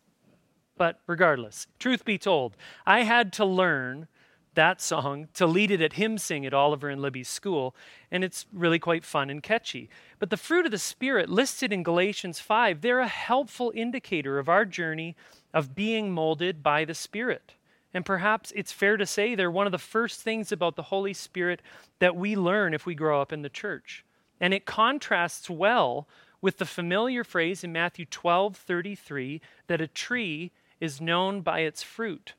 But 0.75 0.99
regardless, 1.07 1.67
truth 1.79 2.03
be 2.03 2.17
told, 2.17 2.57
I 2.85 3.03
had 3.03 3.31
to 3.33 3.45
learn 3.45 4.07
that 4.55 4.81
song 4.81 5.27
to 5.33 5.45
lead 5.45 5.71
it 5.71 5.81
at 5.81 5.93
hymn 5.93 6.17
sing 6.17 6.45
at 6.45 6.53
Oliver 6.53 6.89
and 6.89 7.01
Libby's 7.01 7.29
school, 7.29 7.75
and 8.11 8.23
it's 8.23 8.45
really 8.53 8.79
quite 8.79 9.05
fun 9.05 9.29
and 9.29 9.41
catchy. 9.41 9.89
But 10.19 10.29
the 10.29 10.37
fruit 10.37 10.65
of 10.65 10.71
the 10.71 10.77
Spirit 10.77 11.29
listed 11.29 11.73
in 11.73 11.83
Galatians 11.83 12.39
5, 12.39 12.81
they're 12.81 12.99
a 12.99 13.07
helpful 13.07 13.71
indicator 13.75 14.39
of 14.39 14.49
our 14.49 14.65
journey 14.65 15.15
of 15.53 15.75
being 15.75 16.11
molded 16.11 16.63
by 16.63 16.85
the 16.85 16.93
Spirit. 16.93 17.53
And 17.93 18.05
perhaps 18.05 18.51
it's 18.55 18.71
fair 18.71 18.97
to 18.97 19.05
say 19.05 19.35
they're 19.35 19.51
one 19.51 19.67
of 19.67 19.71
the 19.71 19.77
first 19.77 20.21
things 20.21 20.51
about 20.51 20.75
the 20.75 20.83
Holy 20.83 21.13
Spirit 21.13 21.61
that 21.99 22.15
we 22.15 22.35
learn 22.35 22.73
if 22.73 22.85
we 22.85 22.95
grow 22.95 23.21
up 23.21 23.31
in 23.31 23.43
the 23.43 23.49
church. 23.49 24.03
And 24.39 24.53
it 24.53 24.65
contrasts 24.65 25.49
well 25.49 26.07
with 26.41 26.57
the 26.57 26.65
familiar 26.65 27.23
phrase 27.23 27.63
in 27.63 27.71
Matthew 27.71 28.05
12 28.05 28.57
33 28.57 29.41
that 29.67 29.79
a 29.79 29.87
tree 29.87 30.51
is 30.79 30.99
known 30.99 31.41
by 31.41 31.59
its 31.59 31.83
fruit. 31.83 32.33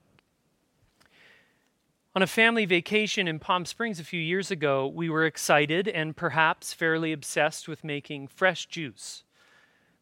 On 2.17 2.23
a 2.23 2.29
family 2.29 2.65
vacation 2.65 3.27
in 3.27 3.41
Palm 3.41 3.65
Springs 3.65 3.99
a 3.99 4.05
few 4.05 4.21
years 4.21 4.49
ago, 4.53 4.87
we 4.87 5.11
were 5.11 5.27
excited 5.27 5.89
and 5.89 6.17
perhaps 6.17 6.73
fairly 6.73 7.13
obsessed 7.13 7.67
with 7.67 7.83
making 7.83 8.29
fresh 8.29 8.67
juice. 8.67 9.25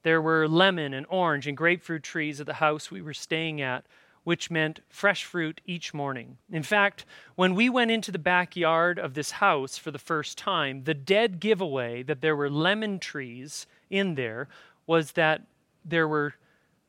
There 0.02 0.20
were 0.20 0.46
lemon 0.46 0.92
and 0.92 1.06
orange 1.08 1.46
and 1.46 1.56
grapefruit 1.56 2.02
trees 2.02 2.38
at 2.38 2.44
the 2.44 2.54
house 2.54 2.90
we 2.90 3.00
were 3.00 3.14
staying 3.14 3.62
at, 3.62 3.86
which 4.24 4.50
meant 4.50 4.80
fresh 4.90 5.24
fruit 5.24 5.62
each 5.64 5.94
morning. 5.94 6.36
In 6.50 6.62
fact, 6.62 7.06
when 7.34 7.54
we 7.54 7.70
went 7.70 7.90
into 7.90 8.12
the 8.12 8.18
backyard 8.18 8.98
of 8.98 9.14
this 9.14 9.30
house 9.30 9.78
for 9.78 9.90
the 9.90 9.98
first 9.98 10.36
time, 10.36 10.84
the 10.84 10.92
dead 10.92 11.40
giveaway 11.40 12.02
that 12.02 12.20
there 12.20 12.36
were 12.36 12.50
lemon 12.50 12.98
trees 12.98 13.66
in 13.88 14.16
there 14.16 14.48
was 14.86 15.12
that 15.12 15.46
there 15.82 16.06
were 16.06 16.34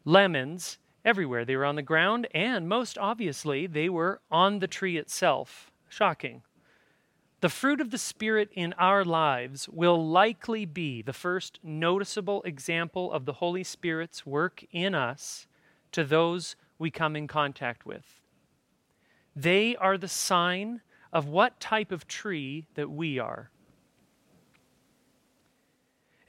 lemons 0.03 0.79
everywhere. 1.05 1.45
They 1.45 1.55
were 1.55 1.65
on 1.65 1.75
the 1.75 1.81
ground, 1.81 2.27
and 2.33 2.67
most 2.67 2.97
obviously, 2.97 3.67
they 3.67 3.89
were 3.89 4.21
on 4.31 4.59
the 4.59 4.67
tree 4.67 4.97
itself. 4.97 5.71
Shocking. 5.89 6.43
The 7.41 7.49
fruit 7.49 7.81
of 7.81 7.91
the 7.91 7.97
Spirit 7.97 8.49
in 8.53 8.73
our 8.77 9.03
lives 9.03 9.67
will 9.67 10.07
likely 10.07 10.65
be 10.65 11.01
the 11.01 11.11
first 11.11 11.59
noticeable 11.61 12.41
example 12.43 13.11
of 13.11 13.25
the 13.25 13.33
Holy 13.33 13.65
Spirit's 13.65 14.25
work 14.25 14.63
in 14.71 14.95
us 14.95 15.45
to 15.91 16.05
those 16.05 16.55
we 16.79 16.89
come 16.89 17.15
in 17.15 17.27
contact 17.27 17.85
with. 17.85 18.21
They 19.35 19.75
are 19.75 19.97
the 19.97 20.07
sign 20.07 20.81
of 21.11 21.27
what 21.27 21.59
type 21.59 21.91
of 21.91 22.07
tree 22.07 22.67
that 22.75 22.89
we 22.89 23.19
are. 23.19 23.49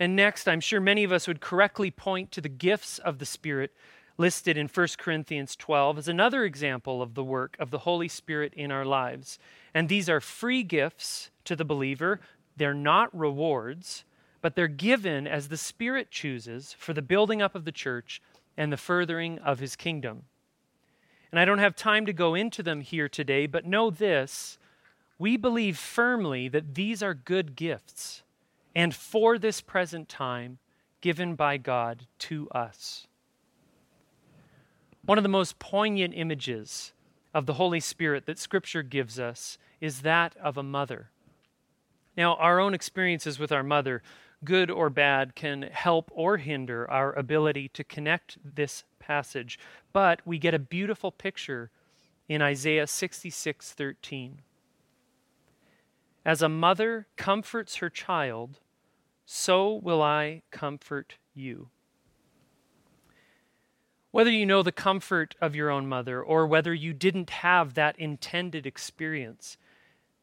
And 0.01 0.17
next, 0.17 0.49
I'm 0.49 0.61
sure 0.61 0.81
many 0.81 1.05
of 1.05 1.13
us 1.13 1.29
would 1.29 1.41
correctly 1.41 1.91
point 1.91 2.33
to 2.33 2.41
the 2.41 2.49
gifts 2.49 2.99
of 2.99 3.19
the 3.19 3.27
Spirit 3.27 3.73
listed 4.17 4.57
in 4.57 4.69
1 4.69 4.89
Corinthians 4.99 5.57
12 5.57 5.99
as 5.99 6.09
another 6.09 6.45
example 6.45 7.03
of 7.03 7.15
the 7.15 7.25
work 7.25 7.57
of 7.59 7.71
the 7.71 7.81
Holy 7.81 8.09
Spirit 8.09 8.53
in 8.55 8.71
our 8.71 8.85
lives. 8.85 9.39
And 9.73 9.89
these 9.89 10.09
are 10.09 10.21
free 10.21 10.63
gifts 10.63 11.31
to 11.45 11.57
the 11.57 11.65
believer, 11.65 12.21
they're 12.57 12.75
not 12.75 13.17
rewards, 13.17 14.05
but 14.41 14.55
they're 14.55 14.69
given 14.69 15.27
as 15.27 15.49
the 15.49 15.57
Spirit 15.57 16.11
chooses 16.11 16.75
for 16.79 16.93
the 16.93 17.03
building 17.03 17.43
up 17.43 17.55
of 17.55 17.65
the 17.65 17.73
church 17.73 18.23
and 18.57 18.73
the 18.73 18.77
furthering 18.77 19.39
of 19.41 19.59
his 19.59 19.75
kingdom. 19.75 20.23
And 21.33 21.41
I 21.41 21.45
don't 21.45 21.59
have 21.59 21.75
time 21.75 22.07
to 22.07 22.13
go 22.13 22.35
into 22.35 22.63
them 22.63 22.81
here 22.81 23.09
today, 23.09 23.47
but 23.47 23.67
know 23.67 23.91
this 23.91 24.59
we 25.19 25.37
believe 25.37 25.79
firmly 25.79 26.49
that 26.49 26.75
these 26.75 27.03
are 27.03 27.15
good 27.15 27.57
gifts 27.57 28.23
and 28.75 28.95
for 28.95 29.39
this 29.39 29.61
present 29.61 30.09
time 30.09 30.59
given 31.01 31.35
by 31.35 31.57
God 31.57 32.07
to 32.19 32.49
us. 32.51 33.07
One 35.07 35.19
of 35.19 35.25
the 35.25 35.29
most 35.29 35.59
poignant 35.59 36.15
images 36.17 36.95
of 37.35 37.45
the 37.45 37.55
Holy 37.55 37.81
Spirit 37.81 38.25
that 38.25 38.39
Scripture 38.39 38.83
gives 38.83 39.21
us 39.21 39.59
is 39.79 40.01
that 40.01 40.35
of 40.39 40.57
a 40.57 40.63
mother. 40.63 41.11
Now, 42.17 42.37
our 42.37 42.59
own 42.59 42.73
experiences 42.73 43.39
with 43.39 43.53
our 43.53 43.63
mother, 43.63 44.03
good 44.45 44.71
or 44.71 44.89
bad, 44.89 45.35
can 45.35 45.63
help 45.63 46.11
or 46.15 46.39
hinder 46.39 46.91
our 46.91 47.13
ability 47.13 47.69
to 47.75 47.85
connect 47.85 48.39
this 48.43 48.85
passage, 48.99 49.59
but 49.93 50.23
we 50.25 50.39
get 50.39 50.55
a 50.55 50.59
beautiful 50.59 51.13
picture 51.13 51.71
in 52.27 52.41
Isaiah 52.41 52.87
66:13. 52.87 54.41
As 56.25 56.41
a 56.41 56.49
mother 56.49 57.09
comforts 57.17 57.77
her 57.77 57.91
child, 57.91 58.61
so 59.27 59.75
will 59.75 60.01
I 60.01 60.41
comfort 60.51 61.19
you. 61.35 61.69
Whether 64.15 64.31
you 64.31 64.47
know 64.47 64.63
the 64.63 64.71
comfort 64.71 65.35
of 65.41 65.57
your 65.57 65.71
own 65.71 65.89
mother 65.89 66.23
or 66.23 66.47
whether 66.47 66.73
you 66.73 66.93
didn't 66.93 67.31
have 67.31 67.75
that 67.75 67.99
intended 67.99 68.65
experience, 68.65 69.57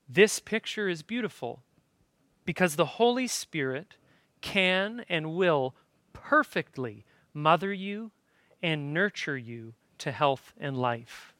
this 0.07 0.39
picture 0.39 0.87
is 0.87 1.01
beautiful 1.01 1.61
because 2.45 2.77
the 2.77 2.85
Holy 2.85 3.27
Spirit 3.27 3.95
can 4.39 5.03
and 5.09 5.35
will 5.35 5.75
perfectly 6.13 7.03
mother 7.33 7.73
you 7.73 8.11
and 8.63 8.93
nurture 8.93 9.37
you 9.37 9.73
to 9.97 10.13
health 10.13 10.53
and 10.57 10.77
life. 10.77 11.33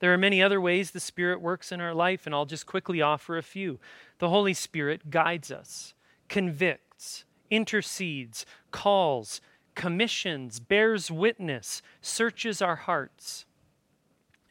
There 0.00 0.12
are 0.12 0.18
many 0.18 0.42
other 0.42 0.60
ways 0.60 0.90
the 0.90 1.00
Spirit 1.00 1.40
works 1.40 1.72
in 1.72 1.80
our 1.80 1.94
life, 1.94 2.26
and 2.26 2.34
I'll 2.34 2.44
just 2.44 2.66
quickly 2.66 3.00
offer 3.00 3.38
a 3.38 3.42
few. 3.42 3.80
The 4.18 4.28
Holy 4.28 4.52
Spirit 4.52 5.10
guides 5.10 5.50
us, 5.50 5.94
convicts, 6.28 7.24
intercedes, 7.48 8.44
calls, 8.70 9.40
commissions, 9.76 10.58
bears 10.58 11.08
witness, 11.08 11.82
searches 12.00 12.60
our 12.60 12.74
hearts. 12.74 13.44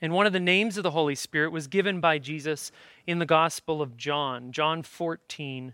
And 0.01 0.13
one 0.13 0.25
of 0.25 0.34
the 0.34 0.39
names 0.39 0.77
of 0.77 0.84
the 0.84 0.91
Holy 0.91 1.15
Spirit 1.15 1.51
was 1.51 1.67
given 1.67 2.00
by 2.00 2.20
Jesus 2.20 2.72
in 3.05 3.20
the 3.20 3.25
Gospel 3.25 3.82
of 3.82 3.98
John, 3.98 4.53
John 4.53 4.84
14, 4.84 5.74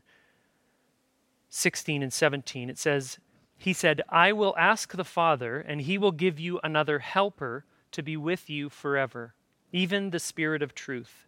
16 1.50 2.04
and 2.04 2.14
17. 2.14 2.70
It 2.70 2.80
says, 2.80 3.20
He 3.58 3.74
said, 3.74 4.02
I 4.10 4.32
will 4.32 4.56
ask 4.58 4.96
the 4.96 5.04
Father, 5.04 5.60
and 5.60 5.82
he 5.82 5.98
will 5.98 6.12
give 6.12 6.40
you 6.40 6.60
another 6.64 7.00
helper 7.00 7.66
to 7.92 8.02
be 8.02 8.16
with 8.16 8.50
you 8.50 8.70
forever, 8.70 9.36
even 9.72 10.10
the 10.10 10.20
Spirit 10.20 10.64
of 10.64 10.74
truth. 10.74 11.28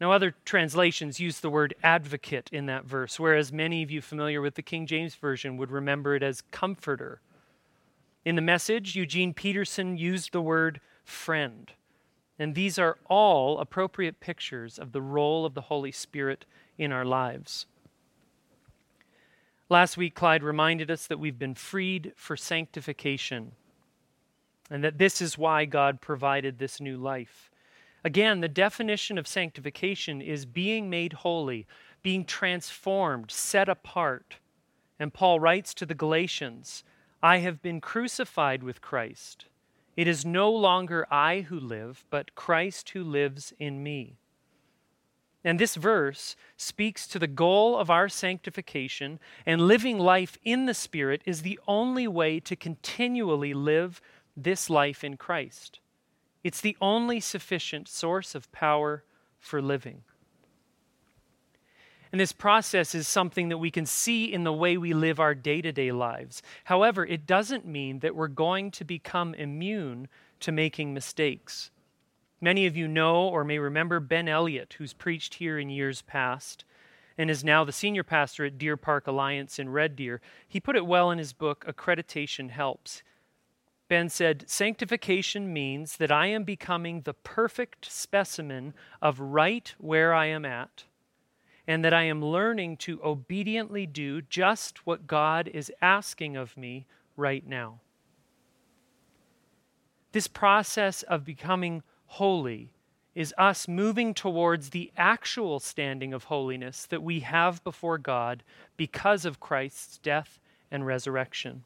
Now, 0.00 0.12
other 0.12 0.34
translations 0.44 1.18
use 1.18 1.40
the 1.40 1.50
word 1.50 1.74
advocate 1.82 2.48
in 2.52 2.66
that 2.66 2.84
verse, 2.84 3.18
whereas 3.18 3.52
many 3.52 3.82
of 3.82 3.90
you 3.90 4.00
familiar 4.00 4.40
with 4.40 4.54
the 4.54 4.62
King 4.62 4.86
James 4.86 5.16
Version 5.16 5.56
would 5.56 5.72
remember 5.72 6.14
it 6.14 6.22
as 6.22 6.42
comforter. 6.52 7.20
In 8.24 8.36
the 8.36 8.42
message, 8.42 8.94
Eugene 8.94 9.34
Peterson 9.34 9.96
used 9.96 10.32
the 10.32 10.40
word 10.40 10.80
friend. 11.04 11.72
And 12.38 12.54
these 12.54 12.78
are 12.78 12.98
all 13.06 13.58
appropriate 13.58 14.20
pictures 14.20 14.78
of 14.78 14.92
the 14.92 15.02
role 15.02 15.44
of 15.44 15.54
the 15.54 15.62
Holy 15.62 15.90
Spirit 15.90 16.44
in 16.76 16.92
our 16.92 17.04
lives. 17.04 17.66
Last 19.68 19.96
week, 19.96 20.14
Clyde 20.14 20.44
reminded 20.44 20.90
us 20.90 21.06
that 21.08 21.18
we've 21.18 21.38
been 21.38 21.54
freed 21.54 22.12
for 22.16 22.36
sanctification 22.36 23.52
and 24.70 24.84
that 24.84 24.98
this 24.98 25.20
is 25.20 25.36
why 25.36 25.64
God 25.64 26.00
provided 26.00 26.58
this 26.58 26.80
new 26.80 26.96
life. 26.96 27.50
Again, 28.04 28.40
the 28.40 28.48
definition 28.48 29.18
of 29.18 29.26
sanctification 29.26 30.20
is 30.20 30.46
being 30.46 30.88
made 30.88 31.12
holy, 31.12 31.66
being 32.02 32.24
transformed, 32.24 33.30
set 33.30 33.68
apart. 33.68 34.36
And 34.98 35.12
Paul 35.12 35.40
writes 35.40 35.74
to 35.74 35.86
the 35.86 35.94
Galatians 35.94 36.84
I 37.22 37.38
have 37.38 37.60
been 37.60 37.80
crucified 37.80 38.62
with 38.62 38.80
Christ. 38.80 39.46
It 39.96 40.06
is 40.06 40.24
no 40.24 40.50
longer 40.50 41.06
I 41.10 41.40
who 41.40 41.58
live, 41.58 42.04
but 42.10 42.36
Christ 42.36 42.90
who 42.90 43.02
lives 43.02 43.52
in 43.58 43.82
me. 43.82 44.18
And 45.44 45.58
this 45.58 45.74
verse 45.74 46.36
speaks 46.56 47.06
to 47.08 47.18
the 47.18 47.26
goal 47.26 47.76
of 47.76 47.90
our 47.90 48.08
sanctification, 48.08 49.18
and 49.44 49.62
living 49.62 49.98
life 49.98 50.38
in 50.44 50.66
the 50.66 50.74
Spirit 50.74 51.22
is 51.24 51.42
the 51.42 51.58
only 51.66 52.06
way 52.06 52.38
to 52.40 52.54
continually 52.54 53.54
live 53.54 54.00
this 54.36 54.70
life 54.70 55.02
in 55.02 55.16
Christ. 55.16 55.80
It's 56.48 56.62
the 56.62 56.78
only 56.80 57.20
sufficient 57.20 57.88
source 57.88 58.34
of 58.34 58.50
power 58.52 59.04
for 59.38 59.60
living. 59.60 60.00
And 62.10 62.18
this 62.18 62.32
process 62.32 62.94
is 62.94 63.06
something 63.06 63.50
that 63.50 63.58
we 63.58 63.70
can 63.70 63.84
see 63.84 64.32
in 64.32 64.44
the 64.44 64.52
way 64.54 64.78
we 64.78 64.94
live 64.94 65.20
our 65.20 65.34
day 65.34 65.60
to 65.60 65.72
day 65.72 65.92
lives. 65.92 66.40
However, 66.64 67.04
it 67.04 67.26
doesn't 67.26 67.66
mean 67.66 67.98
that 67.98 68.16
we're 68.16 68.28
going 68.28 68.70
to 68.70 68.84
become 68.86 69.34
immune 69.34 70.08
to 70.40 70.50
making 70.50 70.94
mistakes. 70.94 71.70
Many 72.40 72.64
of 72.64 72.78
you 72.78 72.88
know 72.88 73.28
or 73.28 73.44
may 73.44 73.58
remember 73.58 74.00
Ben 74.00 74.26
Elliott, 74.26 74.76
who's 74.78 74.94
preached 74.94 75.34
here 75.34 75.58
in 75.58 75.68
years 75.68 76.00
past 76.00 76.64
and 77.18 77.30
is 77.30 77.44
now 77.44 77.62
the 77.62 77.72
senior 77.72 78.04
pastor 78.04 78.46
at 78.46 78.56
Deer 78.56 78.78
Park 78.78 79.06
Alliance 79.06 79.58
in 79.58 79.68
Red 79.68 79.96
Deer. 79.96 80.22
He 80.48 80.60
put 80.60 80.76
it 80.76 80.86
well 80.86 81.10
in 81.10 81.18
his 81.18 81.34
book, 81.34 81.66
Accreditation 81.68 82.48
Helps. 82.48 83.02
Ben 83.88 84.10
said, 84.10 84.44
Sanctification 84.46 85.52
means 85.52 85.96
that 85.96 86.12
I 86.12 86.26
am 86.26 86.44
becoming 86.44 87.00
the 87.00 87.14
perfect 87.14 87.90
specimen 87.90 88.74
of 89.00 89.18
right 89.18 89.74
where 89.78 90.12
I 90.12 90.26
am 90.26 90.44
at 90.44 90.84
and 91.66 91.84
that 91.84 91.94
I 91.94 92.04
am 92.04 92.24
learning 92.24 92.78
to 92.78 93.00
obediently 93.02 93.86
do 93.86 94.22
just 94.22 94.86
what 94.86 95.06
God 95.06 95.48
is 95.48 95.72
asking 95.82 96.36
of 96.36 96.56
me 96.56 96.86
right 97.16 97.46
now. 97.46 97.80
This 100.12 100.28
process 100.28 101.02
of 101.02 101.24
becoming 101.24 101.82
holy 102.06 102.72
is 103.14 103.34
us 103.36 103.68
moving 103.68 104.14
towards 104.14 104.70
the 104.70 104.92
actual 104.96 105.60
standing 105.60 106.14
of 106.14 106.24
holiness 106.24 106.86
that 106.86 107.02
we 107.02 107.20
have 107.20 107.62
before 107.64 107.98
God 107.98 108.42
because 108.76 109.24
of 109.24 109.40
Christ's 109.40 109.98
death 109.98 110.38
and 110.70 110.86
resurrection. 110.86 111.64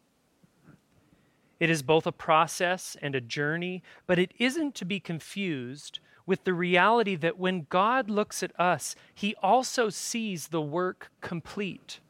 It 1.62 1.70
is 1.70 1.84
both 1.84 2.08
a 2.08 2.12
process 2.12 2.96
and 3.00 3.14
a 3.14 3.20
journey, 3.20 3.84
but 4.08 4.18
it 4.18 4.34
isn't 4.36 4.74
to 4.74 4.84
be 4.84 4.98
confused 4.98 6.00
with 6.26 6.42
the 6.42 6.54
reality 6.54 7.14
that 7.14 7.38
when 7.38 7.68
God 7.70 8.10
looks 8.10 8.42
at 8.42 8.58
us, 8.58 8.96
he 9.14 9.36
also 9.40 9.88
sees 9.88 10.48
the 10.48 10.60
work 10.60 11.12
complete. 11.20 12.00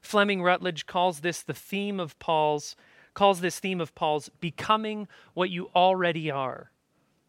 Fleming 0.00 0.44
Rutledge 0.44 0.86
calls 0.86 1.22
this 1.22 1.42
the 1.42 1.52
theme 1.52 1.98
of 1.98 2.16
Paul's 2.20 2.76
calls 3.14 3.40
this 3.40 3.58
theme 3.58 3.80
of 3.80 3.96
Paul's 3.96 4.28
becoming 4.38 5.08
what 5.34 5.50
you 5.50 5.68
already 5.74 6.30
are. 6.30 6.70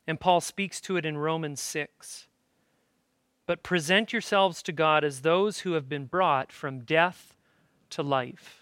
And 0.05 0.19
Paul 0.19 0.39
speaks 0.39 0.79
to 0.81 0.97
it 0.97 1.05
in 1.07 1.17
Romans 1.17 1.61
6. 1.61 2.27
But 3.47 3.63
present 3.63 4.13
yourselves 4.13 4.61
to 4.61 4.71
God 4.71 5.03
as 5.03 5.21
those 5.21 5.61
who 5.61 5.71
have 5.71 5.89
been 5.89 6.05
brought 6.05 6.51
from 6.51 6.81
death 6.81 7.35
to 7.89 8.03
life. 8.03 8.60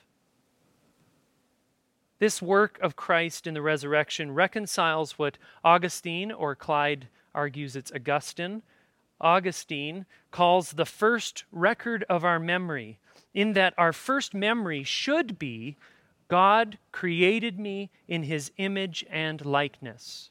This 2.20 2.42
work 2.42 2.78
of 2.82 2.98
Christ 2.98 3.48
in 3.48 3.54
the 3.54 3.62
resurrection 3.62 4.34
reconciles 4.34 5.18
what 5.18 5.38
Augustine, 5.64 6.32
or 6.32 6.54
Clyde 6.54 7.08
argues 7.34 7.76
it's 7.76 7.92
Augustine, 7.92 8.62
Augustine 9.22 10.06
calls 10.32 10.72
the 10.72 10.86
first 10.86 11.46
record 11.52 12.04
of 12.10 12.24
our 12.24 12.40
memory, 12.40 13.00
in 13.34 13.54
that 13.54 13.74
our 13.78 13.94
first 13.94 14.34
memory 14.34 14.84
should 14.84 15.40
be 15.40 15.78
God 16.28 16.78
created 16.92 17.60
me 17.60 17.90
in 18.08 18.24
his 18.24 18.52
image 18.58 19.06
and 19.10 19.46
likeness. 19.46 20.30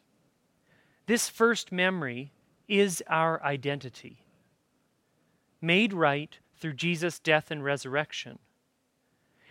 This 1.07 1.29
first 1.29 1.73
memory 1.73 2.33
is 2.69 3.03
our 3.09 3.43
identity, 3.43 4.25
made 5.61 5.93
right 5.93 6.37
through 6.59 6.75
Jesus' 6.75 7.19
death 7.19 7.51
and 7.51 7.65
resurrection. 7.65 8.39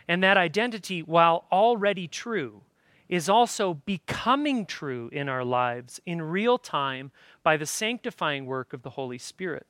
And 0.07 0.23
that 0.23 0.37
identity, 0.37 1.01
while 1.01 1.45
already 1.51 2.07
true, 2.07 2.61
is 3.09 3.29
also 3.29 3.73
becoming 3.73 4.65
true 4.65 5.09
in 5.11 5.29
our 5.29 5.43
lives 5.43 5.99
in 6.05 6.21
real 6.21 6.57
time 6.57 7.11
by 7.43 7.57
the 7.57 7.65
sanctifying 7.65 8.45
work 8.45 8.73
of 8.73 8.83
the 8.83 8.91
Holy 8.91 9.17
Spirit. 9.17 9.65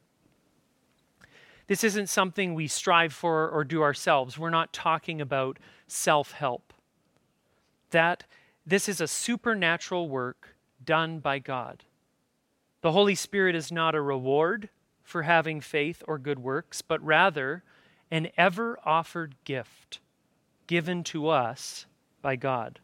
This 1.68 1.84
isn't 1.84 2.08
something 2.08 2.54
we 2.54 2.68
strive 2.68 3.14
for 3.14 3.50
or 3.50 3.64
do 3.64 3.82
ourselves. 3.82 4.38
We're 4.38 4.50
not 4.50 4.74
talking 4.74 5.20
about 5.22 5.60
self 5.88 6.32
help. 6.32 6.74
That 7.92 8.24
this 8.66 8.90
is 8.90 9.02
a 9.02 9.08
supernatural 9.08 10.10
work 10.10 10.56
done 10.84 11.20
by 11.20 11.40
God. 11.40 11.84
The 12.82 12.92
Holy 12.92 13.16
Spirit 13.16 13.56
is 13.56 13.72
not 13.72 13.96
a 13.96 14.02
reward 14.02 14.70
for 15.04 15.24
having 15.24 15.62
faith 15.62 16.04
or 16.08 16.18
good 16.18 16.40
works, 16.40 16.82
but 16.82 17.04
rather 17.04 17.64
an 18.10 18.30
ever 18.38 18.80
offered 18.86 19.36
gift 19.44 20.00
given 20.68 21.04
to 21.06 21.28
us 21.30 21.86
by 22.22 22.36
God. 22.36 22.80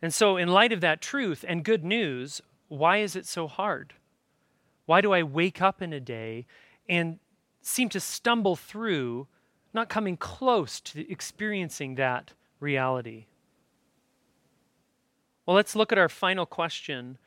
And 0.00 0.14
so, 0.14 0.36
in 0.36 0.48
light 0.48 0.72
of 0.72 0.80
that 0.80 1.00
truth 1.00 1.44
and 1.46 1.64
good 1.64 1.84
news, 1.84 2.40
why 2.68 2.98
is 2.98 3.16
it 3.16 3.26
so 3.26 3.48
hard? 3.48 3.94
Why 4.86 5.00
do 5.00 5.12
I 5.12 5.22
wake 5.22 5.60
up 5.60 5.82
in 5.82 5.92
a 5.92 6.00
day 6.00 6.46
and 6.88 7.18
seem 7.60 7.88
to 7.90 8.00
stumble 8.00 8.56
through, 8.56 9.26
not 9.74 9.88
coming 9.88 10.16
close 10.16 10.80
to 10.82 11.10
experiencing 11.10 11.96
that 11.96 12.32
reality? 12.60 13.26
Well, 15.44 15.56
let's 15.56 15.74
look 15.74 15.92
at 15.92 15.98
our 15.98 16.08
final 16.08 16.46
question 16.46 17.18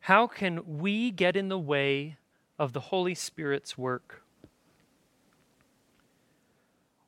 How 0.00 0.26
can 0.26 0.78
we 0.78 1.10
get 1.10 1.36
in 1.36 1.48
the 1.48 1.58
way 1.58 2.16
of 2.58 2.72
the 2.72 2.80
Holy 2.80 3.14
Spirit's 3.14 3.76
work? 3.76 4.23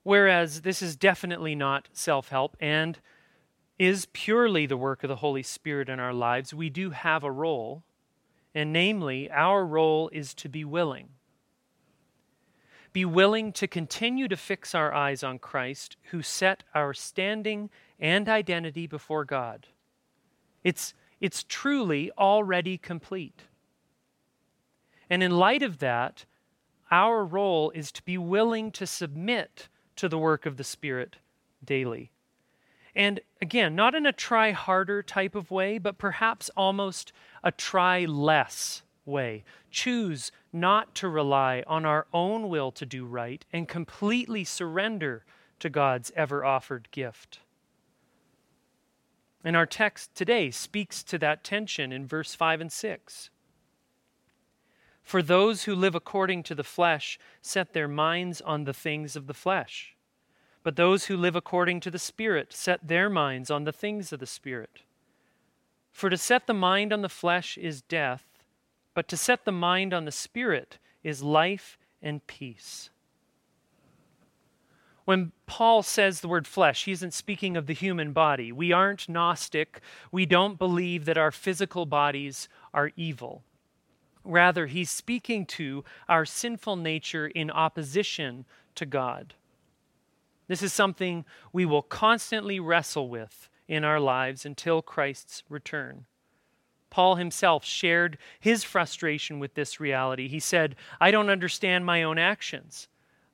Whereas 0.07 0.61
this 0.61 0.83
is 0.83 0.95
definitely 0.95 1.57
not 1.57 1.89
self 1.93 2.29
help 2.29 2.57
and 2.61 2.97
is 3.77 4.07
purely 4.13 4.65
the 4.65 4.77
work 4.77 5.03
of 5.03 5.09
the 5.09 5.17
Holy 5.17 5.43
Spirit 5.43 5.89
in 5.89 5.99
our 5.99 6.13
lives, 6.13 6.55
we 6.55 6.71
do 6.71 6.91
have 6.91 7.25
a 7.25 7.33
role, 7.33 7.83
and 8.55 8.73
namely, 8.73 9.29
our 9.33 9.67
role 9.67 10.09
is 10.13 10.33
to 10.35 10.49
be 10.49 10.65
willing. 10.65 11.09
Be 12.93 13.05
willing 13.05 13.51
to 13.55 13.67
continue 13.67 14.29
to 14.29 14.37
fix 14.37 14.77
our 14.77 14.95
eyes 14.95 15.25
on 15.25 15.41
Christ, 15.41 15.97
who 16.13 16.23
set 16.23 16.63
our 16.73 16.95
standing 16.95 17.69
and 17.99 18.29
identity 18.29 18.87
before 18.87 19.25
God. 19.25 19.67
It's, 20.63 20.95
it's 21.21 21.43
truly 21.43 22.13
already 22.17 22.79
complete. 22.79 23.43
And 25.11 25.25
in 25.25 25.33
light 25.33 25.65
of 25.65 25.79
that, 25.79 26.27
our 26.93 27.25
role 27.25 27.71
is 27.71 27.91
to 27.91 28.05
be 28.05 28.17
willing 28.17 28.71
to 28.71 28.87
submit 28.87 29.69
to 29.97 30.09
the 30.09 30.19
work 30.19 30.47
of 30.47 30.57
the 30.57 30.65
Spirit 30.65 31.17
daily. 31.65 32.11
And 32.95 33.21
again, 33.43 33.75
not 33.75 33.95
in 33.95 34.07
a 34.07 34.13
try 34.13 34.53
harder 34.53 35.03
type 35.03 35.35
of 35.35 35.51
way, 35.51 35.79
but 35.79 35.99
perhaps 35.99 36.51
almost 36.57 37.13
a 37.45 37.53
try 37.53 38.07
less 38.07 38.83
way. 39.05 39.45
Choose 39.71 40.33
not 40.53 40.95
to 40.97 41.09
rely 41.09 41.63
on 41.67 41.85
our 41.85 42.07
own 42.13 42.49
will 42.49 42.73
to 42.73 42.87
do 42.87 43.05
right 43.05 43.45
and 43.53 43.69
completely 43.69 44.45
surrender 44.45 45.25
to 45.61 45.69
God's 45.69 46.11
ever 46.17 46.45
offered 46.45 46.89
gift. 46.91 47.41
And 49.45 49.55
our 49.55 49.67
text 49.67 50.15
today 50.15 50.51
speaks 50.51 51.03
to 51.05 51.19
that 51.19 51.45
tension 51.45 51.93
in 51.93 52.07
verse 52.07 52.35
5 52.35 52.63
and 52.63 52.73
6. 52.73 53.31
For 55.07 55.23
those 55.23 55.63
who 55.63 55.75
live 55.77 55.95
according 55.95 56.43
to 56.43 56.55
the 56.57 56.65
flesh 56.65 57.17
set 57.41 57.73
their 57.73 57.87
minds 57.87 58.41
on 58.41 58.65
the 58.65 58.75
things 58.75 59.15
of 59.15 59.29
the 59.29 59.35
flesh. 59.35 59.95
But 60.65 60.75
those 60.75 61.05
who 61.05 61.17
live 61.17 61.37
according 61.37 61.79
to 61.83 61.93
the 61.93 61.99
Spirit 62.01 62.53
set 62.53 62.89
their 62.89 63.09
minds 63.09 63.49
on 63.49 63.63
the 63.63 63.73
things 63.73 64.13
of 64.13 64.19
the 64.19 64.27
Spirit. 64.27 64.81
For 65.93 66.11
to 66.11 66.17
set 66.17 66.49
the 66.49 66.55
mind 66.55 66.93
on 66.93 67.03
the 67.03 67.09
flesh 67.09 67.57
is 67.57 67.83
death, 67.83 68.25
but 68.95 69.07
to 69.07 69.17
set 69.17 69.45
the 69.45 69.53
mind 69.53 69.95
on 69.95 70.07
the 70.07 70.11
Spirit 70.11 70.79
is 71.05 71.23
life 71.23 71.79
and 72.03 72.27
peace. 72.27 72.91
When 75.05 75.31
Paul 75.47 75.85
says 75.85 76.19
the 76.19 76.27
word 76.27 76.49
flesh, 76.49 76.85
he 76.85 76.91
isn't 76.91 77.15
speaking 77.15 77.57
of 77.57 77.67
the 77.67 77.75
human 77.75 78.13
body. 78.13 78.51
We 78.51 78.73
aren't 78.73 79.09
Gnostic. 79.09 79.81
We 80.11 80.27
don't 80.27 80.59
believe 80.59 81.05
that 81.05 81.17
our 81.17 81.31
physical 81.31 81.87
bodies 81.87 82.49
are 82.75 82.91
evil. 82.97 83.45
Rather, 84.27 84.67
he's 84.67 84.91
speaking 84.91 85.47
to 85.47 85.85
our 86.09 86.25
sinful 86.25 86.77
nature 86.77 87.27
in 87.27 87.51
opposition 87.51 88.45
to 88.75 88.85
God. 88.85 89.35
This 90.49 90.63
is 90.63 90.73
something 90.73 91.25
we 91.53 91.65
will 91.65 91.83
constantly 91.83 92.61
wrestle 92.61 93.09
with 93.09 93.49
in 93.69 93.85
our 93.85 94.01
lives 94.01 94.45
until 94.47 94.83
Christ's 94.83 95.43
return. 95.49 96.07
Paul 96.91 97.17
himself 97.17 97.65
shared 97.65 98.17
his 98.39 98.65
frustration 98.65 99.39
with 99.39 99.55
this 99.55 99.81
reality. 99.81 100.29
He 100.29 100.41
said, 100.41 100.77
I 101.01 101.11
don't 101.11 101.31
understand 101.31 101.85
my 101.85 102.03
own 102.03 102.19
actions. 102.19 102.89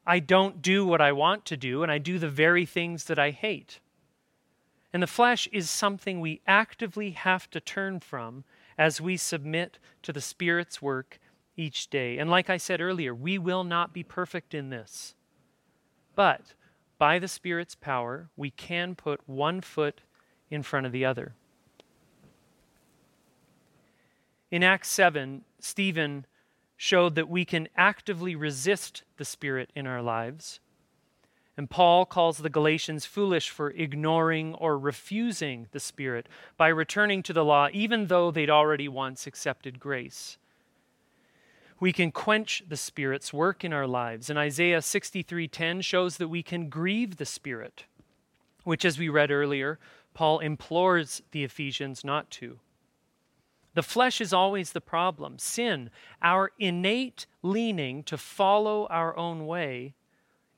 I 0.07 0.19
don't 0.19 0.63
do 0.63 0.85
what 0.87 1.01
I 1.01 1.13
want 1.13 1.45
to 1.47 1.57
do, 1.57 1.83
and 1.83 1.93
I 1.93 1.99
do 1.99 2.19
the 2.19 2.29
very 2.29 2.67
things 2.67 3.05
that 3.05 3.19
I 3.19 3.31
hate. 3.31 3.79
And 4.93 5.03
the 5.03 5.07
flesh 5.07 5.49
is 5.53 5.71
something 5.71 6.21
we 6.21 6.41
actively 6.47 7.11
have 7.11 7.49
to 7.51 7.61
turn 7.61 8.01
from 8.01 8.45
as 8.79 9.01
we 9.01 9.17
submit 9.17 9.79
to 10.03 10.13
the 10.13 10.21
Spirit's 10.21 10.81
work 10.81 11.19
each 11.57 11.89
day. 11.89 12.19
And 12.19 12.31
like 12.31 12.49
I 12.49 12.57
said 12.57 12.81
earlier, 12.81 13.15
we 13.15 13.39
will 13.39 13.65
not 13.65 13.93
be 13.93 14.03
perfect 14.03 14.55
in 14.55 14.71
this. 14.71 15.15
But 16.15 16.55
by 16.99 17.19
the 17.19 17.29
Spirit's 17.29 17.75
power, 17.75 18.29
we 18.37 18.51
can 18.51 18.95
put 18.95 19.29
one 19.29 19.61
foot 19.61 20.03
in 20.51 20.63
front 20.63 20.87
of 20.87 20.93
the 20.93 21.05
other. 21.05 21.35
In 24.51 24.63
Acts 24.63 24.91
7, 24.91 25.43
Stephen 25.59 26.27
showed 26.77 27.15
that 27.15 27.29
we 27.29 27.45
can 27.45 27.69
actively 27.77 28.35
resist 28.35 29.03
the 29.17 29.25
Spirit 29.25 29.71
in 29.75 29.87
our 29.87 30.03
lives. 30.03 30.61
And 31.57 31.69
Paul 31.69 32.07
calls 32.07 32.39
the 32.39 32.49
Galatians 32.49 33.05
foolish 33.05 33.51
for 33.51 33.71
ignoring 33.71 34.55
or 34.55 34.79
refusing 34.79 35.69
the 35.73 35.81
Spirit 35.81 36.29
by 36.57 36.69
returning 36.69 37.23
to 37.25 37.33
the 37.33 37.45
law, 37.45 37.69
even 37.73 38.07
though 38.07 38.31
they'd 38.31 38.49
already 38.49 38.89
once 38.89 39.27
accepted 39.27 39.79
grace. 39.79 40.39
We 41.79 41.93
can 41.93 42.11
quench 42.11 42.63
the 42.67 42.77
Spirit's 42.77 43.33
work 43.33 43.65
in 43.65 43.73
our 43.73 43.87
lives. 43.87 44.31
And 44.31 44.39
Isaiah 44.39 44.81
63:10 44.81 45.83
shows 45.83 46.17
that 46.17 46.29
we 46.29 46.43
can 46.43 46.69
grieve 46.71 47.17
the 47.17 47.27
Spirit, 47.27 47.85
which, 48.65 48.85
as 48.85 48.99
we 48.99 49.09
read 49.09 49.31
earlier, 49.31 49.79
Paul 50.15 50.39
implores 50.39 51.23
the 51.33 51.45
Ephesians 51.45 52.05
not 52.05 52.31
to. 52.33 52.61
The 53.75 53.83
flesh 53.83 54.21
is 54.21 54.33
always 54.33 54.73
the 54.73 54.81
problem. 54.81 55.39
Sin, 55.39 55.91
our 56.23 56.53
innate 56.59 57.27
leaning 57.43 58.05
to 58.05 58.17
follow 58.17 58.87
our 58.87 59.17
own 59.17 59.47
way, 59.47 59.95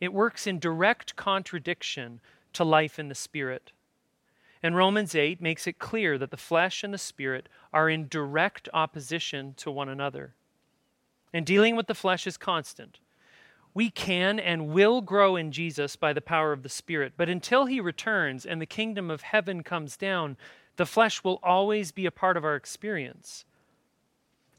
it 0.04 0.12
works 0.12 0.46
in 0.46 0.58
direct 0.58 1.16
contradiction 1.16 2.20
to 2.52 2.64
life 2.64 2.98
in 2.98 3.08
the 3.08 3.14
Spirit. 3.14 3.72
And 4.62 4.76
Romans 4.76 5.14
8 5.14 5.42
makes 5.42 5.66
it 5.66 5.78
clear 5.78 6.16
that 6.16 6.30
the 6.30 6.36
flesh 6.36 6.82
and 6.82 6.94
the 6.94 6.98
Spirit 6.98 7.48
are 7.72 7.90
in 7.90 8.08
direct 8.08 8.68
opposition 8.72 9.54
to 9.58 9.70
one 9.70 9.88
another. 9.88 10.34
And 11.32 11.44
dealing 11.44 11.76
with 11.76 11.86
the 11.86 11.94
flesh 11.94 12.26
is 12.26 12.36
constant. 12.36 12.98
We 13.74 13.90
can 13.90 14.38
and 14.38 14.68
will 14.68 15.00
grow 15.00 15.34
in 15.34 15.50
Jesus 15.50 15.96
by 15.96 16.12
the 16.12 16.20
power 16.20 16.52
of 16.52 16.62
the 16.62 16.68
Spirit, 16.68 17.14
but 17.16 17.28
until 17.28 17.66
He 17.66 17.80
returns 17.80 18.46
and 18.46 18.60
the 18.60 18.66
kingdom 18.66 19.10
of 19.10 19.22
heaven 19.22 19.62
comes 19.64 19.96
down, 19.96 20.36
the 20.76 20.86
flesh 20.86 21.22
will 21.22 21.40
always 21.42 21.92
be 21.92 22.06
a 22.06 22.12
part 22.12 22.36
of 22.36 22.44
our 22.44 22.54
experience. 22.54 23.44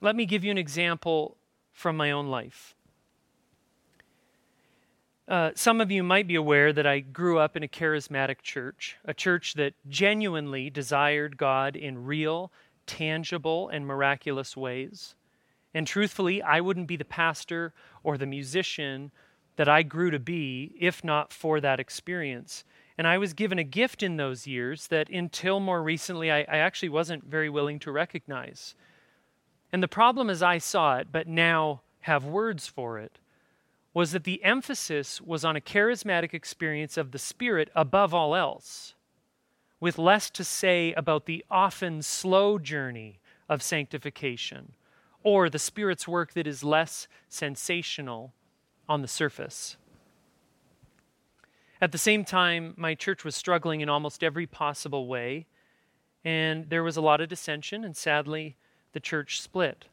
Let 0.02 0.16
me 0.16 0.26
give 0.26 0.44
you 0.44 0.52
an 0.52 0.58
example 0.58 1.38
from 1.74 1.98
my 1.98 2.12
own 2.12 2.28
life. 2.28 2.75
Uh, 5.28 5.50
some 5.56 5.82
of 5.82 5.92
you 5.92 6.04
might 6.04 6.28
be 6.28 6.36
aware 6.36 6.72
that 6.72 6.86
I 6.86 7.00
grew 7.00 7.40
up 7.40 7.58
in 7.58 7.64
a 7.64 7.68
charismatic 7.68 8.42
church, 8.44 8.98
a 9.06 9.14
church 9.14 9.56
that 9.56 9.74
genuinely 9.90 10.70
desired 10.70 11.38
God 11.38 11.76
in 11.76 12.06
real, 12.06 12.52
tangible, 12.86 13.70
and 13.70 13.88
miraculous 13.88 14.56
ways. 14.56 15.16
And 15.74 15.88
truthfully, 15.88 16.44
I 16.44 16.62
wouldn't 16.62 16.88
be 16.88 16.96
the 16.96 17.06
pastor 17.06 17.74
or 18.04 18.18
the 18.18 18.28
musician 18.28 19.12
that 19.56 19.68
I 19.68 19.84
grew 19.84 20.12
to 20.12 20.20
be 20.20 20.76
if 20.80 21.04
not 21.04 21.34
for 21.34 21.60
that 21.60 21.80
experience. 21.80 22.64
And 22.98 23.08
I 23.08 23.18
was 23.18 23.34
given 23.34 23.60
a 23.60 23.64
gift 23.64 24.04
in 24.04 24.18
those 24.18 24.48
years 24.48 24.88
that 24.88 25.10
until 25.10 25.60
more 25.60 25.82
recently 25.82 26.32
I, 26.32 26.40
I, 26.42 26.58
actually 26.58 26.90
wasn't 26.90 27.26
very 27.26 27.50
willing 27.50 27.80
to 27.80 27.92
recognize. 27.92 28.76
And 29.72 29.84
the 29.84 29.88
problem 29.88 30.30
as 30.30 30.42
I 30.42 30.60
saw 30.60 30.98
it, 30.98 31.08
but 31.12 31.28
now 31.28 31.82
have 32.02 32.24
words 32.24 32.68
for 32.68 33.00
it, 33.00 33.20
was 33.96 34.12
that 34.12 34.26
the 34.26 34.44
emphasis 34.44 35.22
was 35.22 35.46
on 35.46 35.56
a 35.56 35.62
charismatic 35.62 36.34
experience 36.34 36.98
of 36.98 37.12
the 37.12 37.18
Spirit 37.18 37.70
above 37.74 38.14
all 38.14 38.36
else, 38.36 38.94
with 39.80 39.98
less 39.98 40.30
to 40.30 40.44
say 40.44 40.92
about 40.94 41.26
the 41.26 41.46
often 41.50 42.02
slow 42.02 42.60
journey 42.60 43.20
of 43.48 43.64
sanctification 43.64 44.74
or 45.24 45.50
the 45.50 45.58
Spirit's 45.58 46.10
work 46.10 46.34
that 46.34 46.46
is 46.46 46.62
less 46.62 47.08
sensational 47.30 48.34
on 48.90 49.02
the 49.02 49.08
surface. 49.08 49.78
At 51.80 51.94
the 51.94 51.98
same 51.98 52.26
time, 52.26 52.74
my 52.76 52.96
church 52.96 53.24
was 53.24 53.34
struggling 53.34 53.80
in 53.80 53.88
almost 53.88 54.26
every 54.26 54.46
possible 54.46 55.08
way, 55.08 55.46
and 56.26 56.70
there 56.70 56.84
was 56.84 56.98
a 56.98 57.02
lot 57.02 57.22
of 57.22 57.30
dissension, 57.30 57.86
and 57.86 57.96
sadly, 57.96 58.58
the 58.92 59.00
church 59.00 59.40
split. 59.40 59.86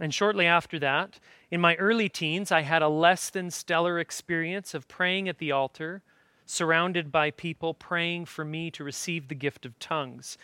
And 0.00 0.12
shortly 0.12 0.46
after 0.46 0.78
that, 0.80 1.20
in 1.50 1.60
my 1.60 1.76
early 1.76 2.08
teens, 2.08 2.50
I 2.50 2.62
had 2.62 2.82
a 2.82 2.88
less 2.88 3.30
than 3.30 3.50
stellar 3.50 3.98
experience 3.98 4.74
of 4.74 4.88
praying 4.88 5.28
at 5.28 5.38
the 5.38 5.52
altar, 5.52 6.02
surrounded 6.46 7.12
by 7.12 7.30
people 7.30 7.74
praying 7.74 8.26
for 8.26 8.44
me 8.44 8.70
to 8.72 8.84
receive 8.84 9.28
the 9.28 9.34
gift 9.34 9.64
of 9.64 9.78
tongues. 9.78 10.36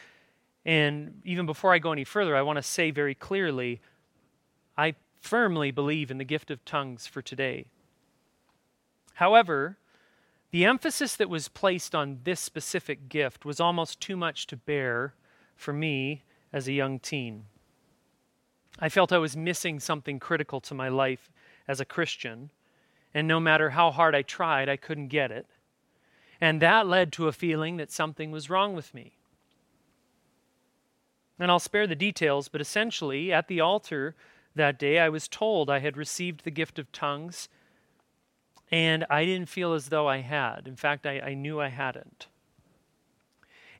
And 0.64 1.20
even 1.24 1.46
before 1.46 1.74
I 1.74 1.78
go 1.78 1.92
any 1.92 2.04
further, 2.04 2.36
I 2.36 2.42
want 2.42 2.56
to 2.58 2.62
say 2.62 2.90
very 2.90 3.14
clearly 3.14 3.80
I 4.78 4.94
firmly 5.20 5.70
believe 5.70 6.10
in 6.10 6.18
the 6.18 6.24
gift 6.24 6.50
of 6.50 6.64
tongues 6.64 7.06
for 7.06 7.20
today. 7.20 7.66
However, 9.14 9.76
the 10.50 10.64
emphasis 10.64 11.16
that 11.16 11.28
was 11.28 11.48
placed 11.48 11.94
on 11.94 12.20
this 12.24 12.40
specific 12.40 13.08
gift 13.08 13.44
was 13.44 13.60
almost 13.60 14.00
too 14.00 14.16
much 14.16 14.46
to 14.46 14.56
bear 14.56 15.14
for 15.56 15.72
me 15.72 16.22
as 16.52 16.66
a 16.66 16.72
young 16.72 16.98
teen. 16.98 17.44
I 18.80 18.88
felt 18.88 19.12
I 19.12 19.18
was 19.18 19.36
missing 19.36 19.78
something 19.80 20.18
critical 20.18 20.60
to 20.62 20.74
my 20.74 20.88
life 20.88 21.30
as 21.68 21.80
a 21.80 21.84
Christian, 21.84 22.50
and 23.12 23.28
no 23.28 23.38
matter 23.40 23.70
how 23.70 23.90
hard 23.90 24.14
I 24.14 24.22
tried, 24.22 24.68
I 24.68 24.76
couldn't 24.76 25.08
get 25.08 25.30
it. 25.30 25.46
And 26.40 26.62
that 26.62 26.86
led 26.86 27.12
to 27.12 27.28
a 27.28 27.32
feeling 27.32 27.76
that 27.76 27.92
something 27.92 28.30
was 28.30 28.48
wrong 28.48 28.74
with 28.74 28.94
me. 28.94 29.12
And 31.38 31.50
I'll 31.50 31.58
spare 31.58 31.86
the 31.86 31.94
details, 31.94 32.48
but 32.48 32.60
essentially, 32.60 33.32
at 33.32 33.48
the 33.48 33.60
altar 33.60 34.14
that 34.54 34.78
day, 34.78 34.98
I 34.98 35.08
was 35.08 35.28
told 35.28 35.70
I 35.70 35.78
had 35.78 35.96
received 35.96 36.44
the 36.44 36.50
gift 36.50 36.78
of 36.78 36.90
tongues 36.92 37.48
and 38.70 39.04
I 39.10 39.24
didn't 39.24 39.48
feel 39.48 39.72
as 39.72 39.88
though 39.88 40.08
I 40.08 40.18
had. 40.18 40.66
In 40.66 40.76
fact, 40.76 41.06
I, 41.06 41.20
I 41.20 41.34
knew 41.34 41.60
I 41.60 41.68
hadn't. 41.68 42.28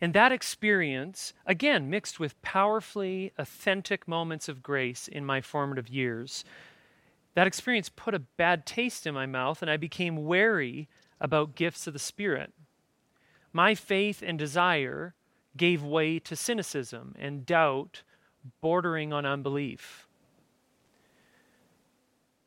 And 0.01 0.15
that 0.15 0.33
experience, 0.33 1.35
again, 1.45 1.91
mixed 1.91 2.19
with 2.19 2.41
powerfully 2.43 3.33
authentic 3.37 4.09
moments 4.09 4.49
of 4.49 4.63
grace 4.63 5.09
in 5.09 5.27
my 5.27 5.41
formative 5.41 5.89
years, 5.89 6.45
that 7.35 7.47
experience 7.47 7.91
put 7.91 8.15
a 8.15 8.19
bad 8.19 8.65
taste 8.65 9.07
in 9.07 9.15
my 9.15 9.27
mouth, 9.27 9.61
and 9.61 9.71
I 9.71 9.77
became 9.77 10.25
wary 10.25 10.89
about 11.21 11.55
gifts 11.55 11.87
of 11.87 11.93
the 11.93 11.99
Spirit. 11.99 12.53
My 13.53 13.75
faith 13.75 14.23
and 14.27 14.39
desire 14.39 15.15
gave 15.57 15.83
way 15.83 16.19
to 16.21 16.35
cynicism 16.35 17.15
and 17.19 17.45
doubt 17.45 18.03
bordering 18.61 19.13
on 19.13 19.27
unbelief. 19.27 20.07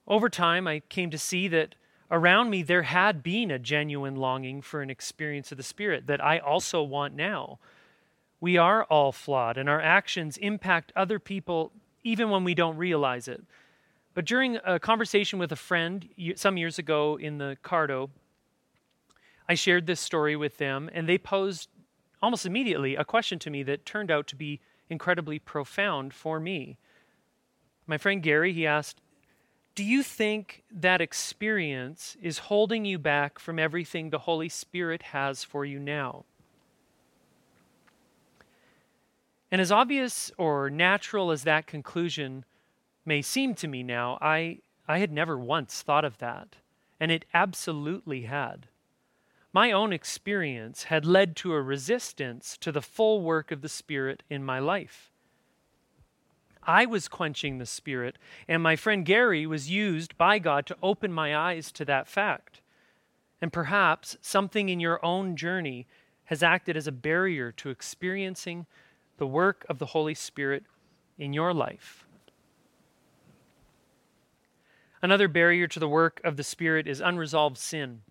Over 0.08 0.30
time, 0.30 0.68
I 0.68 0.80
came 0.80 1.12
to 1.12 1.18
see 1.18 1.48
that 1.50 1.76
around 2.14 2.52
me, 2.52 2.62
there 2.62 2.84
had 2.84 3.24
been 3.24 3.50
a 3.50 3.60
genuine 3.60 4.16
longing 4.16 4.62
for 4.62 4.82
an 4.82 4.92
experience 4.92 5.52
of 5.52 5.58
the 5.58 5.64
Spirit 5.64 6.06
that 6.08 6.24
I 6.24 6.38
also 6.38 6.84
want 6.84 7.16
now. 7.16 7.58
We 8.40 8.56
are 8.56 8.84
all 8.84 9.12
flawed, 9.12 9.58
and 9.58 9.68
our 9.68 9.82
actions 9.82 10.38
impact 10.38 10.94
other 10.96 11.18
people 11.18 11.72
even 12.04 12.30
when 12.30 12.44
we 12.44 12.54
don't 12.54 12.78
realize 12.78 13.28
it. 13.28 13.44
But 14.14 14.26
during 14.26 14.60
a 14.64 14.80
conversation 14.80 15.40
with 15.40 15.52
a 15.52 15.56
friend 15.56 16.08
some 16.36 16.56
years 16.56 16.78
ago 16.78 17.18
in 17.20 17.40
the 17.40 17.58
Cardo, 17.64 18.12
I 19.50 19.56
shared 19.56 19.88
this 19.88 20.00
story 20.00 20.36
with 20.36 20.60
them, 20.60 20.90
and 20.94 21.10
they 21.10 21.18
posed 21.18 21.68
almost 22.22 22.46
immediately 22.46 22.96
a 22.96 23.04
question 23.04 23.40
to 23.40 23.50
me 23.50 23.64
that 23.64 23.86
turned 23.86 24.12
out 24.12 24.28
to 24.28 24.36
be 24.36 24.62
incredibly 24.88 25.40
profound 25.40 26.14
for 26.14 26.40
me. 26.40 26.78
My 27.88 27.98
friend 27.98 28.22
Gary, 28.22 28.54
he 28.54 28.68
asked, 28.68 29.02
do 29.76 29.84
you 29.84 30.04
think 30.04 30.64
that 30.72 31.02
experience 31.02 32.16
is 32.22 32.38
holding 32.38 32.86
you 32.86 33.00
back 33.00 33.40
from 33.40 33.58
everything 33.58 34.10
the 34.10 34.20
Holy 34.20 34.50
Spirit 34.50 35.02
has 35.02 35.44
for 35.44 35.66
you 35.66 35.80
now? 35.80 36.26
And 39.52 39.60
as 39.60 39.72
obvious 39.72 40.32
or 40.38 40.70
natural 40.70 41.32
as 41.32 41.44
that 41.44 41.68
conclusion 41.68 42.46
may 43.06 43.22
seem 43.22 43.56
to 43.56 43.68
me 43.68 43.84
now, 43.84 44.18
I, 44.22 44.60
I 44.88 45.00
had 45.00 45.12
never 45.12 45.38
once 45.38 45.82
thought 45.82 46.06
of 46.06 46.20
that, 46.20 46.56
and 47.00 47.12
it 47.12 47.26
absolutely 47.34 48.24
had. 48.24 48.68
My 49.52 49.72
own 49.72 49.94
experience 49.94 50.86
had 50.86 51.06
led 51.06 51.36
to 51.38 51.54
a 51.54 51.62
resistance 51.62 52.58
to 52.62 52.72
the 52.72 52.82
full 52.82 53.22
work 53.22 53.52
of 53.52 53.62
the 53.62 53.70
Spirit 53.70 54.24
in 54.30 54.44
my 54.44 54.60
life. 54.60 55.12
I 56.66 56.86
was 56.86 57.08
quenching 57.08 57.58
the 57.58 57.66
Spirit, 57.66 58.18
and 58.48 58.64
my 58.64 58.76
friend 58.76 59.06
Gary 59.06 59.46
was 59.46 59.70
used 59.70 60.18
by 60.18 60.40
God 60.40 60.66
to 60.68 60.78
open 60.82 61.12
my 61.12 61.36
eyes 61.36 61.72
to 61.74 61.86
that 61.86 62.08
fact. 62.08 62.62
And 63.42 63.52
perhaps 63.52 64.18
something 64.22 64.70
in 64.70 64.80
your 64.80 65.04
own 65.06 65.36
journey 65.36 65.88
has 66.26 66.42
acted 66.42 66.78
as 66.78 66.88
a 66.88 66.92
barrier 66.92 67.52
to 67.52 67.70
experiencing 67.70 68.66
the 69.18 69.28
work 69.28 69.66
of 69.70 69.80
the 69.80 69.88
Holy 69.88 70.14
Spirit 70.14 70.64
in 71.18 71.34
your 71.34 71.54
life. 71.54 72.06
Another 75.02 75.28
barrier 75.28 75.68
to 75.68 75.80
the 75.80 75.90
work 75.90 76.22
of 76.24 76.38
the 76.38 76.44
Spirit 76.44 76.88
is 76.88 77.02
unresolved 77.02 77.58
sin. 77.58 78.02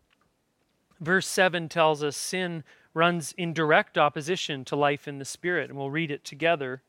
Verse 1.01 1.27
7 1.27 1.69
tells 1.69 2.05
us 2.05 2.17
sin 2.17 2.63
runs 2.95 3.33
in 3.39 3.55
direct 3.55 3.97
opposition 3.97 4.65
to 4.67 4.77
life 4.77 5.09
in 5.09 5.19
the 5.19 5.25
Spirit, 5.25 5.71
and 5.71 5.79
we'll 5.79 5.91
read 5.91 6.11
it 6.11 6.25
together. 6.25 6.83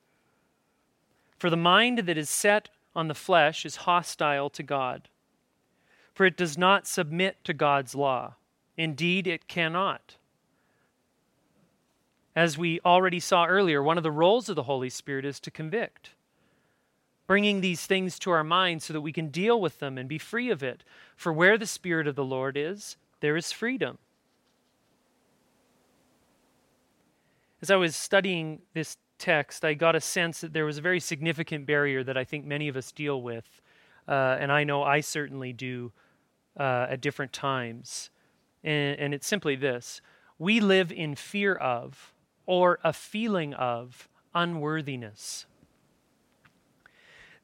For 1.38 1.50
the 1.50 1.58
mind 1.58 2.00
that 2.00 2.18
is 2.18 2.30
set 2.30 2.70
on 2.96 3.08
the 3.08 3.16
flesh 3.16 3.66
is 3.66 3.78
hostile 3.78 4.50
to 4.52 4.64
God, 4.64 5.10
for 6.14 6.26
it 6.26 6.38
does 6.38 6.58
not 6.58 6.88
submit 6.88 7.44
to 7.44 7.54
God's 7.54 7.96
law. 7.96 8.36
Indeed, 8.78 9.28
it 9.28 9.48
cannot. 9.48 10.18
As 12.36 12.58
we 12.58 12.80
already 12.84 13.20
saw 13.20 13.46
earlier, 13.46 13.84
one 13.84 13.98
of 13.98 14.04
the 14.04 14.12
roles 14.12 14.50
of 14.50 14.56
the 14.56 14.64
Holy 14.64 14.90
Spirit 14.90 15.26
is 15.26 15.40
to 15.42 15.52
convict, 15.52 16.12
bringing 17.28 17.62
these 17.62 17.86
things 17.86 18.18
to 18.20 18.32
our 18.32 18.44
mind 18.44 18.82
so 18.82 18.94
that 18.94 19.02
we 19.02 19.14
can 19.14 19.28
deal 19.28 19.62
with 19.62 19.80
them 19.80 19.98
and 19.98 20.10
be 20.10 20.18
free 20.18 20.50
of 20.50 20.64
it. 20.64 20.84
For 21.16 21.32
where 21.32 21.58
the 21.58 21.68
Spirit 21.68 22.08
of 22.08 22.16
the 22.16 22.26
Lord 22.26 22.58
is, 22.58 22.98
there 23.20 23.38
is 23.38 23.52
freedom. 23.52 24.00
As 27.62 27.70
I 27.72 27.76
was 27.76 27.96
studying 27.96 28.62
this 28.74 28.98
text, 29.24 29.64
I 29.64 29.74
got 29.74 29.96
a 29.96 30.02
sense 30.02 30.42
that 30.42 30.52
there 30.52 30.66
was 30.66 30.78
a 30.78 30.82
very 30.82 31.00
significant 31.00 31.66
barrier 31.66 32.04
that 32.04 32.18
I 32.18 32.26
think 32.26 32.46
many 32.46 32.68
of 32.68 32.76
us 32.76 32.92
deal 32.92 33.22
with, 33.22 33.62
uh, 34.06 34.38
and 34.38 34.52
I 34.52 34.66
know 34.66 34.84
I 34.84 35.00
certainly 35.00 35.54
do 35.54 35.94
uh, 36.60 36.88
at 36.90 37.00
different 37.00 37.32
times. 37.32 38.10
And, 38.66 39.00
and 39.00 39.14
it's 39.14 39.26
simply 39.26 39.56
this 39.56 40.02
we 40.38 40.60
live 40.60 40.92
in 40.92 41.16
fear 41.16 41.56
of 41.56 42.14
or 42.46 42.80
a 42.84 42.92
feeling 42.92 43.54
of 43.54 44.10
unworthiness. 44.36 45.46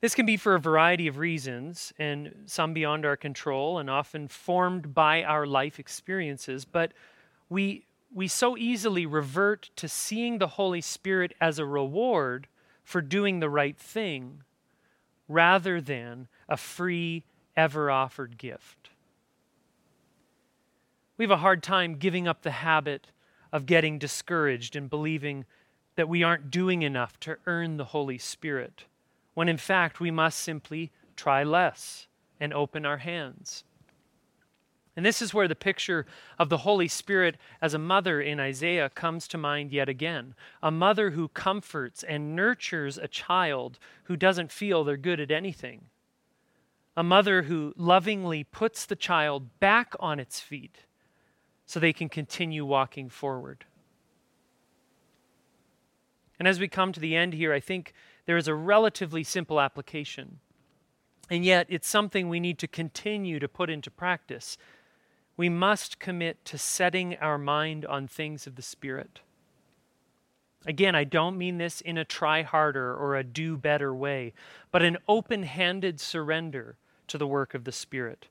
This 0.01 0.15
can 0.15 0.25
be 0.25 0.35
for 0.35 0.55
a 0.55 0.59
variety 0.59 1.07
of 1.07 1.17
reasons, 1.17 1.93
and 1.97 2.33
some 2.45 2.73
beyond 2.73 3.05
our 3.05 3.17
control, 3.17 3.79
and 3.79 3.89
often 3.89 4.27
formed 4.27 4.93
by 4.93 5.23
our 5.23 5.45
life 5.45 5.79
experiences. 5.79 6.65
But 6.65 6.91
we 7.49 7.85
we 8.13 8.27
so 8.27 8.57
easily 8.57 9.05
revert 9.05 9.69
to 9.75 9.87
seeing 9.87 10.37
the 10.37 10.47
Holy 10.47 10.81
Spirit 10.81 11.33
as 11.39 11.59
a 11.59 11.65
reward 11.65 12.47
for 12.83 13.01
doing 13.01 13.39
the 13.39 13.49
right 13.49 13.77
thing 13.77 14.43
rather 15.27 15.79
than 15.79 16.27
a 16.47 16.57
free, 16.57 17.23
ever 17.55 17.91
offered 17.91 18.37
gift. 18.37 18.89
We 21.17 21.23
have 21.23 21.31
a 21.31 21.37
hard 21.37 21.61
time 21.61 21.95
giving 21.95 22.27
up 22.27 22.41
the 22.41 22.51
habit 22.51 23.07
of 23.51 23.65
getting 23.65 23.99
discouraged 23.99 24.75
and 24.75 24.89
believing 24.89 25.45
that 25.95 26.09
we 26.09 26.23
aren't 26.23 26.49
doing 26.49 26.81
enough 26.81 27.19
to 27.19 27.37
earn 27.45 27.77
the 27.77 27.85
Holy 27.85 28.17
Spirit, 28.17 28.85
when 29.33 29.49
in 29.49 29.57
fact 29.57 29.99
we 29.99 30.11
must 30.11 30.39
simply 30.39 30.91
try 31.15 31.43
less 31.43 32.07
and 32.39 32.53
open 32.53 32.85
our 32.85 32.97
hands. 32.97 33.65
And 34.99 35.05
this 35.05 35.21
is 35.21 35.33
where 35.33 35.47
the 35.47 35.55
picture 35.55 36.05
of 36.37 36.49
the 36.49 36.57
Holy 36.57 36.89
Spirit 36.89 37.37
as 37.61 37.73
a 37.73 37.79
mother 37.79 38.19
in 38.19 38.37
Isaiah 38.37 38.89
comes 38.89 39.29
to 39.29 39.37
mind 39.37 39.71
yet 39.71 39.87
again. 39.87 40.35
A 40.61 40.71
mother 40.71 41.11
who 41.11 41.29
comforts 41.29 42.03
and 42.03 42.35
nurtures 42.35 42.97
a 42.97 43.07
child 43.07 43.79
who 44.03 44.17
doesn't 44.17 44.51
feel 44.51 44.83
they're 44.83 44.97
good 44.97 45.21
at 45.21 45.31
anything. 45.31 45.85
A 46.97 47.01
mother 47.01 47.43
who 47.43 47.73
lovingly 47.77 48.43
puts 48.43 48.85
the 48.85 48.97
child 48.97 49.57
back 49.61 49.95
on 50.01 50.19
its 50.19 50.41
feet 50.41 50.79
so 51.65 51.79
they 51.79 51.93
can 51.93 52.09
continue 52.09 52.65
walking 52.65 53.07
forward. 53.07 53.63
And 56.37 56.45
as 56.45 56.59
we 56.59 56.67
come 56.67 56.91
to 56.91 56.99
the 56.99 57.15
end 57.15 57.35
here, 57.35 57.53
I 57.53 57.61
think 57.61 57.93
there 58.25 58.35
is 58.35 58.49
a 58.49 58.53
relatively 58.53 59.23
simple 59.23 59.61
application. 59.61 60.39
And 61.29 61.45
yet, 61.45 61.67
it's 61.69 61.87
something 61.87 62.27
we 62.27 62.41
need 62.41 62.59
to 62.59 62.67
continue 62.67 63.39
to 63.39 63.47
put 63.47 63.69
into 63.69 63.89
practice 63.89 64.57
we 65.39 65.47
must 65.47 65.99
commit 65.99 66.43
to 66.43 66.57
setting 66.57 67.15
our 67.21 67.37
mind 67.37 67.85
on 67.85 68.05
things 68.05 68.45
of 68.45 68.57
the 68.57 68.61
Spirit. 68.61 69.21
Again, 70.65 70.95
I 70.95 71.05
don't 71.05 71.37
mean 71.37 71.57
this 71.57 71.79
in 71.79 71.97
a 71.97 72.03
try 72.03 72.41
harder 72.41 72.93
or 72.93 73.15
a 73.15 73.23
do 73.23 73.55
better 73.55 73.95
way, 73.95 74.33
but 74.69 74.83
an 74.83 74.97
open 75.07 75.43
handed 75.43 76.01
surrender 76.01 76.75
to 77.07 77.17
the 77.17 77.25
work 77.25 77.53
of 77.53 77.63
the 77.63 77.71
Spirit. 77.71 78.27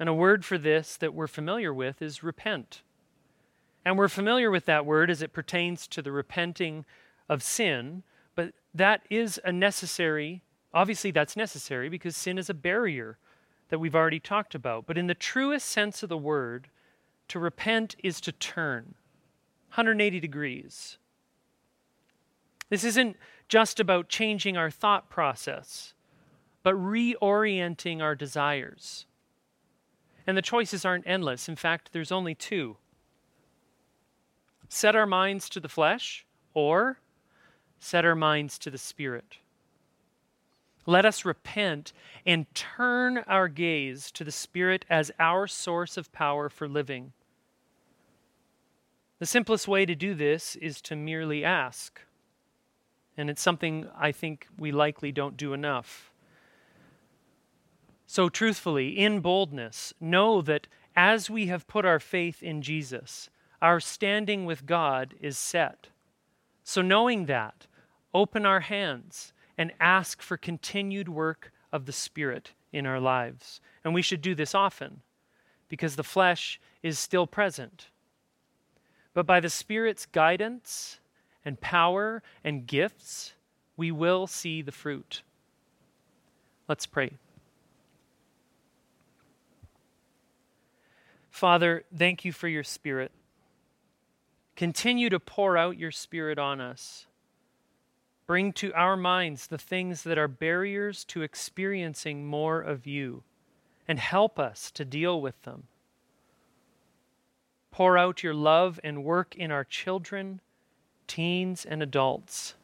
And 0.00 0.08
a 0.08 0.12
word 0.12 0.44
for 0.44 0.58
this 0.58 0.96
that 0.96 1.14
we're 1.14 1.28
familiar 1.28 1.72
with 1.72 2.02
is 2.02 2.24
repent. 2.24 2.82
And 3.84 3.96
we're 3.96 4.08
familiar 4.08 4.50
with 4.50 4.64
that 4.64 4.84
word 4.84 5.08
as 5.08 5.22
it 5.22 5.32
pertains 5.32 5.86
to 5.86 6.02
the 6.02 6.10
repenting 6.10 6.84
of 7.28 7.44
sin, 7.44 8.02
but 8.34 8.54
that 8.74 9.02
is 9.08 9.40
a 9.44 9.52
necessary, 9.52 10.42
obviously, 10.74 11.12
that's 11.12 11.36
necessary 11.36 11.88
because 11.88 12.16
sin 12.16 12.38
is 12.38 12.50
a 12.50 12.54
barrier 12.54 13.18
that 13.70 13.78
we've 13.78 13.94
already 13.94 14.20
talked 14.20 14.54
about. 14.54 14.86
But 14.86 14.98
in 14.98 15.06
the 15.06 15.14
truest 15.14 15.66
sense 15.66 16.02
of 16.02 16.08
the 16.08 16.18
word, 16.18 16.68
to 17.28 17.38
repent 17.38 17.96
is 18.02 18.20
to 18.22 18.32
turn 18.32 18.94
180 19.70 20.20
degrees. 20.20 20.98
This 22.68 22.84
isn't 22.84 23.16
just 23.48 23.80
about 23.80 24.08
changing 24.08 24.56
our 24.56 24.70
thought 24.70 25.08
process, 25.08 25.94
but 26.62 26.74
reorienting 26.74 28.00
our 28.02 28.14
desires. 28.14 29.06
And 30.26 30.36
the 30.36 30.42
choices 30.42 30.84
aren't 30.84 31.06
endless. 31.06 31.48
In 31.48 31.56
fact, 31.56 31.92
there's 31.92 32.12
only 32.12 32.34
two 32.34 32.76
set 34.68 34.94
our 34.94 35.06
minds 35.06 35.48
to 35.48 35.58
the 35.58 35.68
flesh 35.68 36.24
or 36.54 37.00
set 37.80 38.04
our 38.04 38.14
minds 38.14 38.56
to 38.56 38.70
the 38.70 38.78
spirit. 38.78 39.38
Let 40.86 41.04
us 41.04 41.24
repent 41.24 41.92
and 42.24 42.52
turn 42.54 43.18
our 43.18 43.48
gaze 43.48 44.10
to 44.12 44.24
the 44.24 44.32
Spirit 44.32 44.84
as 44.88 45.10
our 45.18 45.46
source 45.46 45.96
of 45.96 46.12
power 46.12 46.48
for 46.48 46.68
living. 46.68 47.12
The 49.18 49.26
simplest 49.26 49.68
way 49.68 49.84
to 49.84 49.94
do 49.94 50.14
this 50.14 50.56
is 50.56 50.80
to 50.82 50.96
merely 50.96 51.44
ask. 51.44 52.00
And 53.16 53.28
it's 53.28 53.42
something 53.42 53.86
I 53.96 54.12
think 54.12 54.46
we 54.58 54.72
likely 54.72 55.12
don't 55.12 55.36
do 55.36 55.52
enough. 55.52 56.10
So, 58.06 58.28
truthfully, 58.28 58.98
in 58.98 59.20
boldness, 59.20 59.92
know 60.00 60.40
that 60.42 60.66
as 60.96 61.30
we 61.30 61.46
have 61.46 61.68
put 61.68 61.84
our 61.84 62.00
faith 62.00 62.42
in 62.42 62.62
Jesus, 62.62 63.28
our 63.60 63.78
standing 63.78 64.46
with 64.46 64.66
God 64.66 65.14
is 65.20 65.38
set. 65.38 65.88
So, 66.64 66.80
knowing 66.82 67.26
that, 67.26 67.66
open 68.14 68.46
our 68.46 68.60
hands 68.60 69.32
and 69.60 69.72
ask 69.78 70.22
for 70.22 70.38
continued 70.38 71.06
work 71.06 71.52
of 71.70 71.84
the 71.84 71.92
Spirit 71.92 72.52
in 72.72 72.86
our 72.86 72.98
lives. 72.98 73.60
And 73.84 73.92
we 73.92 74.00
should 74.00 74.22
do 74.22 74.34
this 74.34 74.54
often 74.54 75.02
because 75.68 75.96
the 75.96 76.02
flesh 76.02 76.58
is 76.82 76.98
still 76.98 77.26
present. 77.26 77.88
But 79.12 79.26
by 79.26 79.38
the 79.38 79.50
Spirit's 79.50 80.06
guidance 80.06 80.98
and 81.44 81.60
power 81.60 82.22
and 82.42 82.66
gifts, 82.66 83.34
we 83.76 83.90
will 83.90 84.26
see 84.26 84.62
the 84.62 84.72
fruit. 84.72 85.20
Let's 86.66 86.86
pray. 86.86 87.18
Father, 91.30 91.84
thank 91.94 92.24
you 92.24 92.32
for 92.32 92.48
your 92.48 92.64
Spirit. 92.64 93.12
Continue 94.56 95.10
to 95.10 95.20
pour 95.20 95.58
out 95.58 95.76
your 95.76 95.92
Spirit 95.92 96.38
on 96.38 96.62
us. 96.62 97.04
Bring 98.30 98.52
to 98.52 98.72
our 98.74 98.96
minds 98.96 99.48
the 99.48 99.58
things 99.58 100.04
that 100.04 100.16
are 100.16 100.28
barriers 100.28 101.04
to 101.06 101.22
experiencing 101.22 102.24
more 102.24 102.60
of 102.60 102.86
you 102.86 103.24
and 103.88 103.98
help 103.98 104.38
us 104.38 104.70
to 104.70 104.84
deal 104.84 105.20
with 105.20 105.42
them. 105.42 105.64
Pour 107.72 107.98
out 107.98 108.22
your 108.22 108.32
love 108.32 108.78
and 108.84 109.02
work 109.02 109.34
in 109.34 109.50
our 109.50 109.64
children, 109.64 110.40
teens, 111.08 111.64
and 111.64 111.82
adults. 111.82 112.54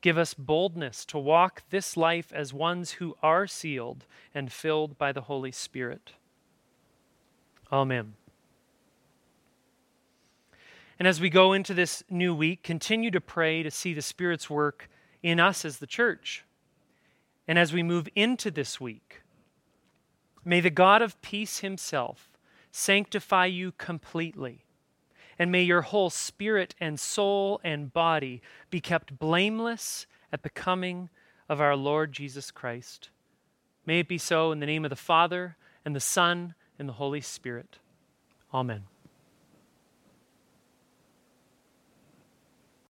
Give 0.00 0.16
us 0.16 0.32
boldness 0.32 1.04
to 1.04 1.18
walk 1.18 1.64
this 1.68 1.94
life 1.94 2.32
as 2.32 2.54
ones 2.54 2.92
who 2.92 3.18
are 3.22 3.46
sealed 3.46 4.06
and 4.34 4.50
filled 4.50 4.96
by 4.96 5.12
the 5.12 5.28
Holy 5.28 5.52
Spirit. 5.52 6.12
Amen. 7.70 8.14
And 11.02 11.08
as 11.08 11.20
we 11.20 11.30
go 11.30 11.52
into 11.52 11.74
this 11.74 12.04
new 12.08 12.32
week, 12.32 12.62
continue 12.62 13.10
to 13.10 13.20
pray 13.20 13.64
to 13.64 13.72
see 13.72 13.92
the 13.92 14.02
Spirit's 14.02 14.48
work 14.48 14.88
in 15.20 15.40
us 15.40 15.64
as 15.64 15.78
the 15.78 15.86
church. 15.88 16.44
And 17.48 17.58
as 17.58 17.72
we 17.72 17.82
move 17.82 18.08
into 18.14 18.52
this 18.52 18.80
week, 18.80 19.22
may 20.44 20.60
the 20.60 20.70
God 20.70 21.02
of 21.02 21.20
peace 21.20 21.58
himself 21.58 22.30
sanctify 22.70 23.46
you 23.46 23.72
completely. 23.72 24.64
And 25.40 25.50
may 25.50 25.64
your 25.64 25.82
whole 25.82 26.08
spirit 26.08 26.76
and 26.78 27.00
soul 27.00 27.60
and 27.64 27.92
body 27.92 28.40
be 28.70 28.80
kept 28.80 29.18
blameless 29.18 30.06
at 30.32 30.44
the 30.44 30.50
coming 30.50 31.10
of 31.48 31.60
our 31.60 31.74
Lord 31.74 32.12
Jesus 32.12 32.52
Christ. 32.52 33.10
May 33.84 33.98
it 33.98 34.06
be 34.06 34.18
so 34.18 34.52
in 34.52 34.60
the 34.60 34.66
name 34.66 34.84
of 34.84 34.90
the 34.90 34.94
Father, 34.94 35.56
and 35.84 35.96
the 35.96 36.00
Son, 36.00 36.54
and 36.78 36.88
the 36.88 36.92
Holy 36.92 37.20
Spirit. 37.20 37.78
Amen. 38.54 38.84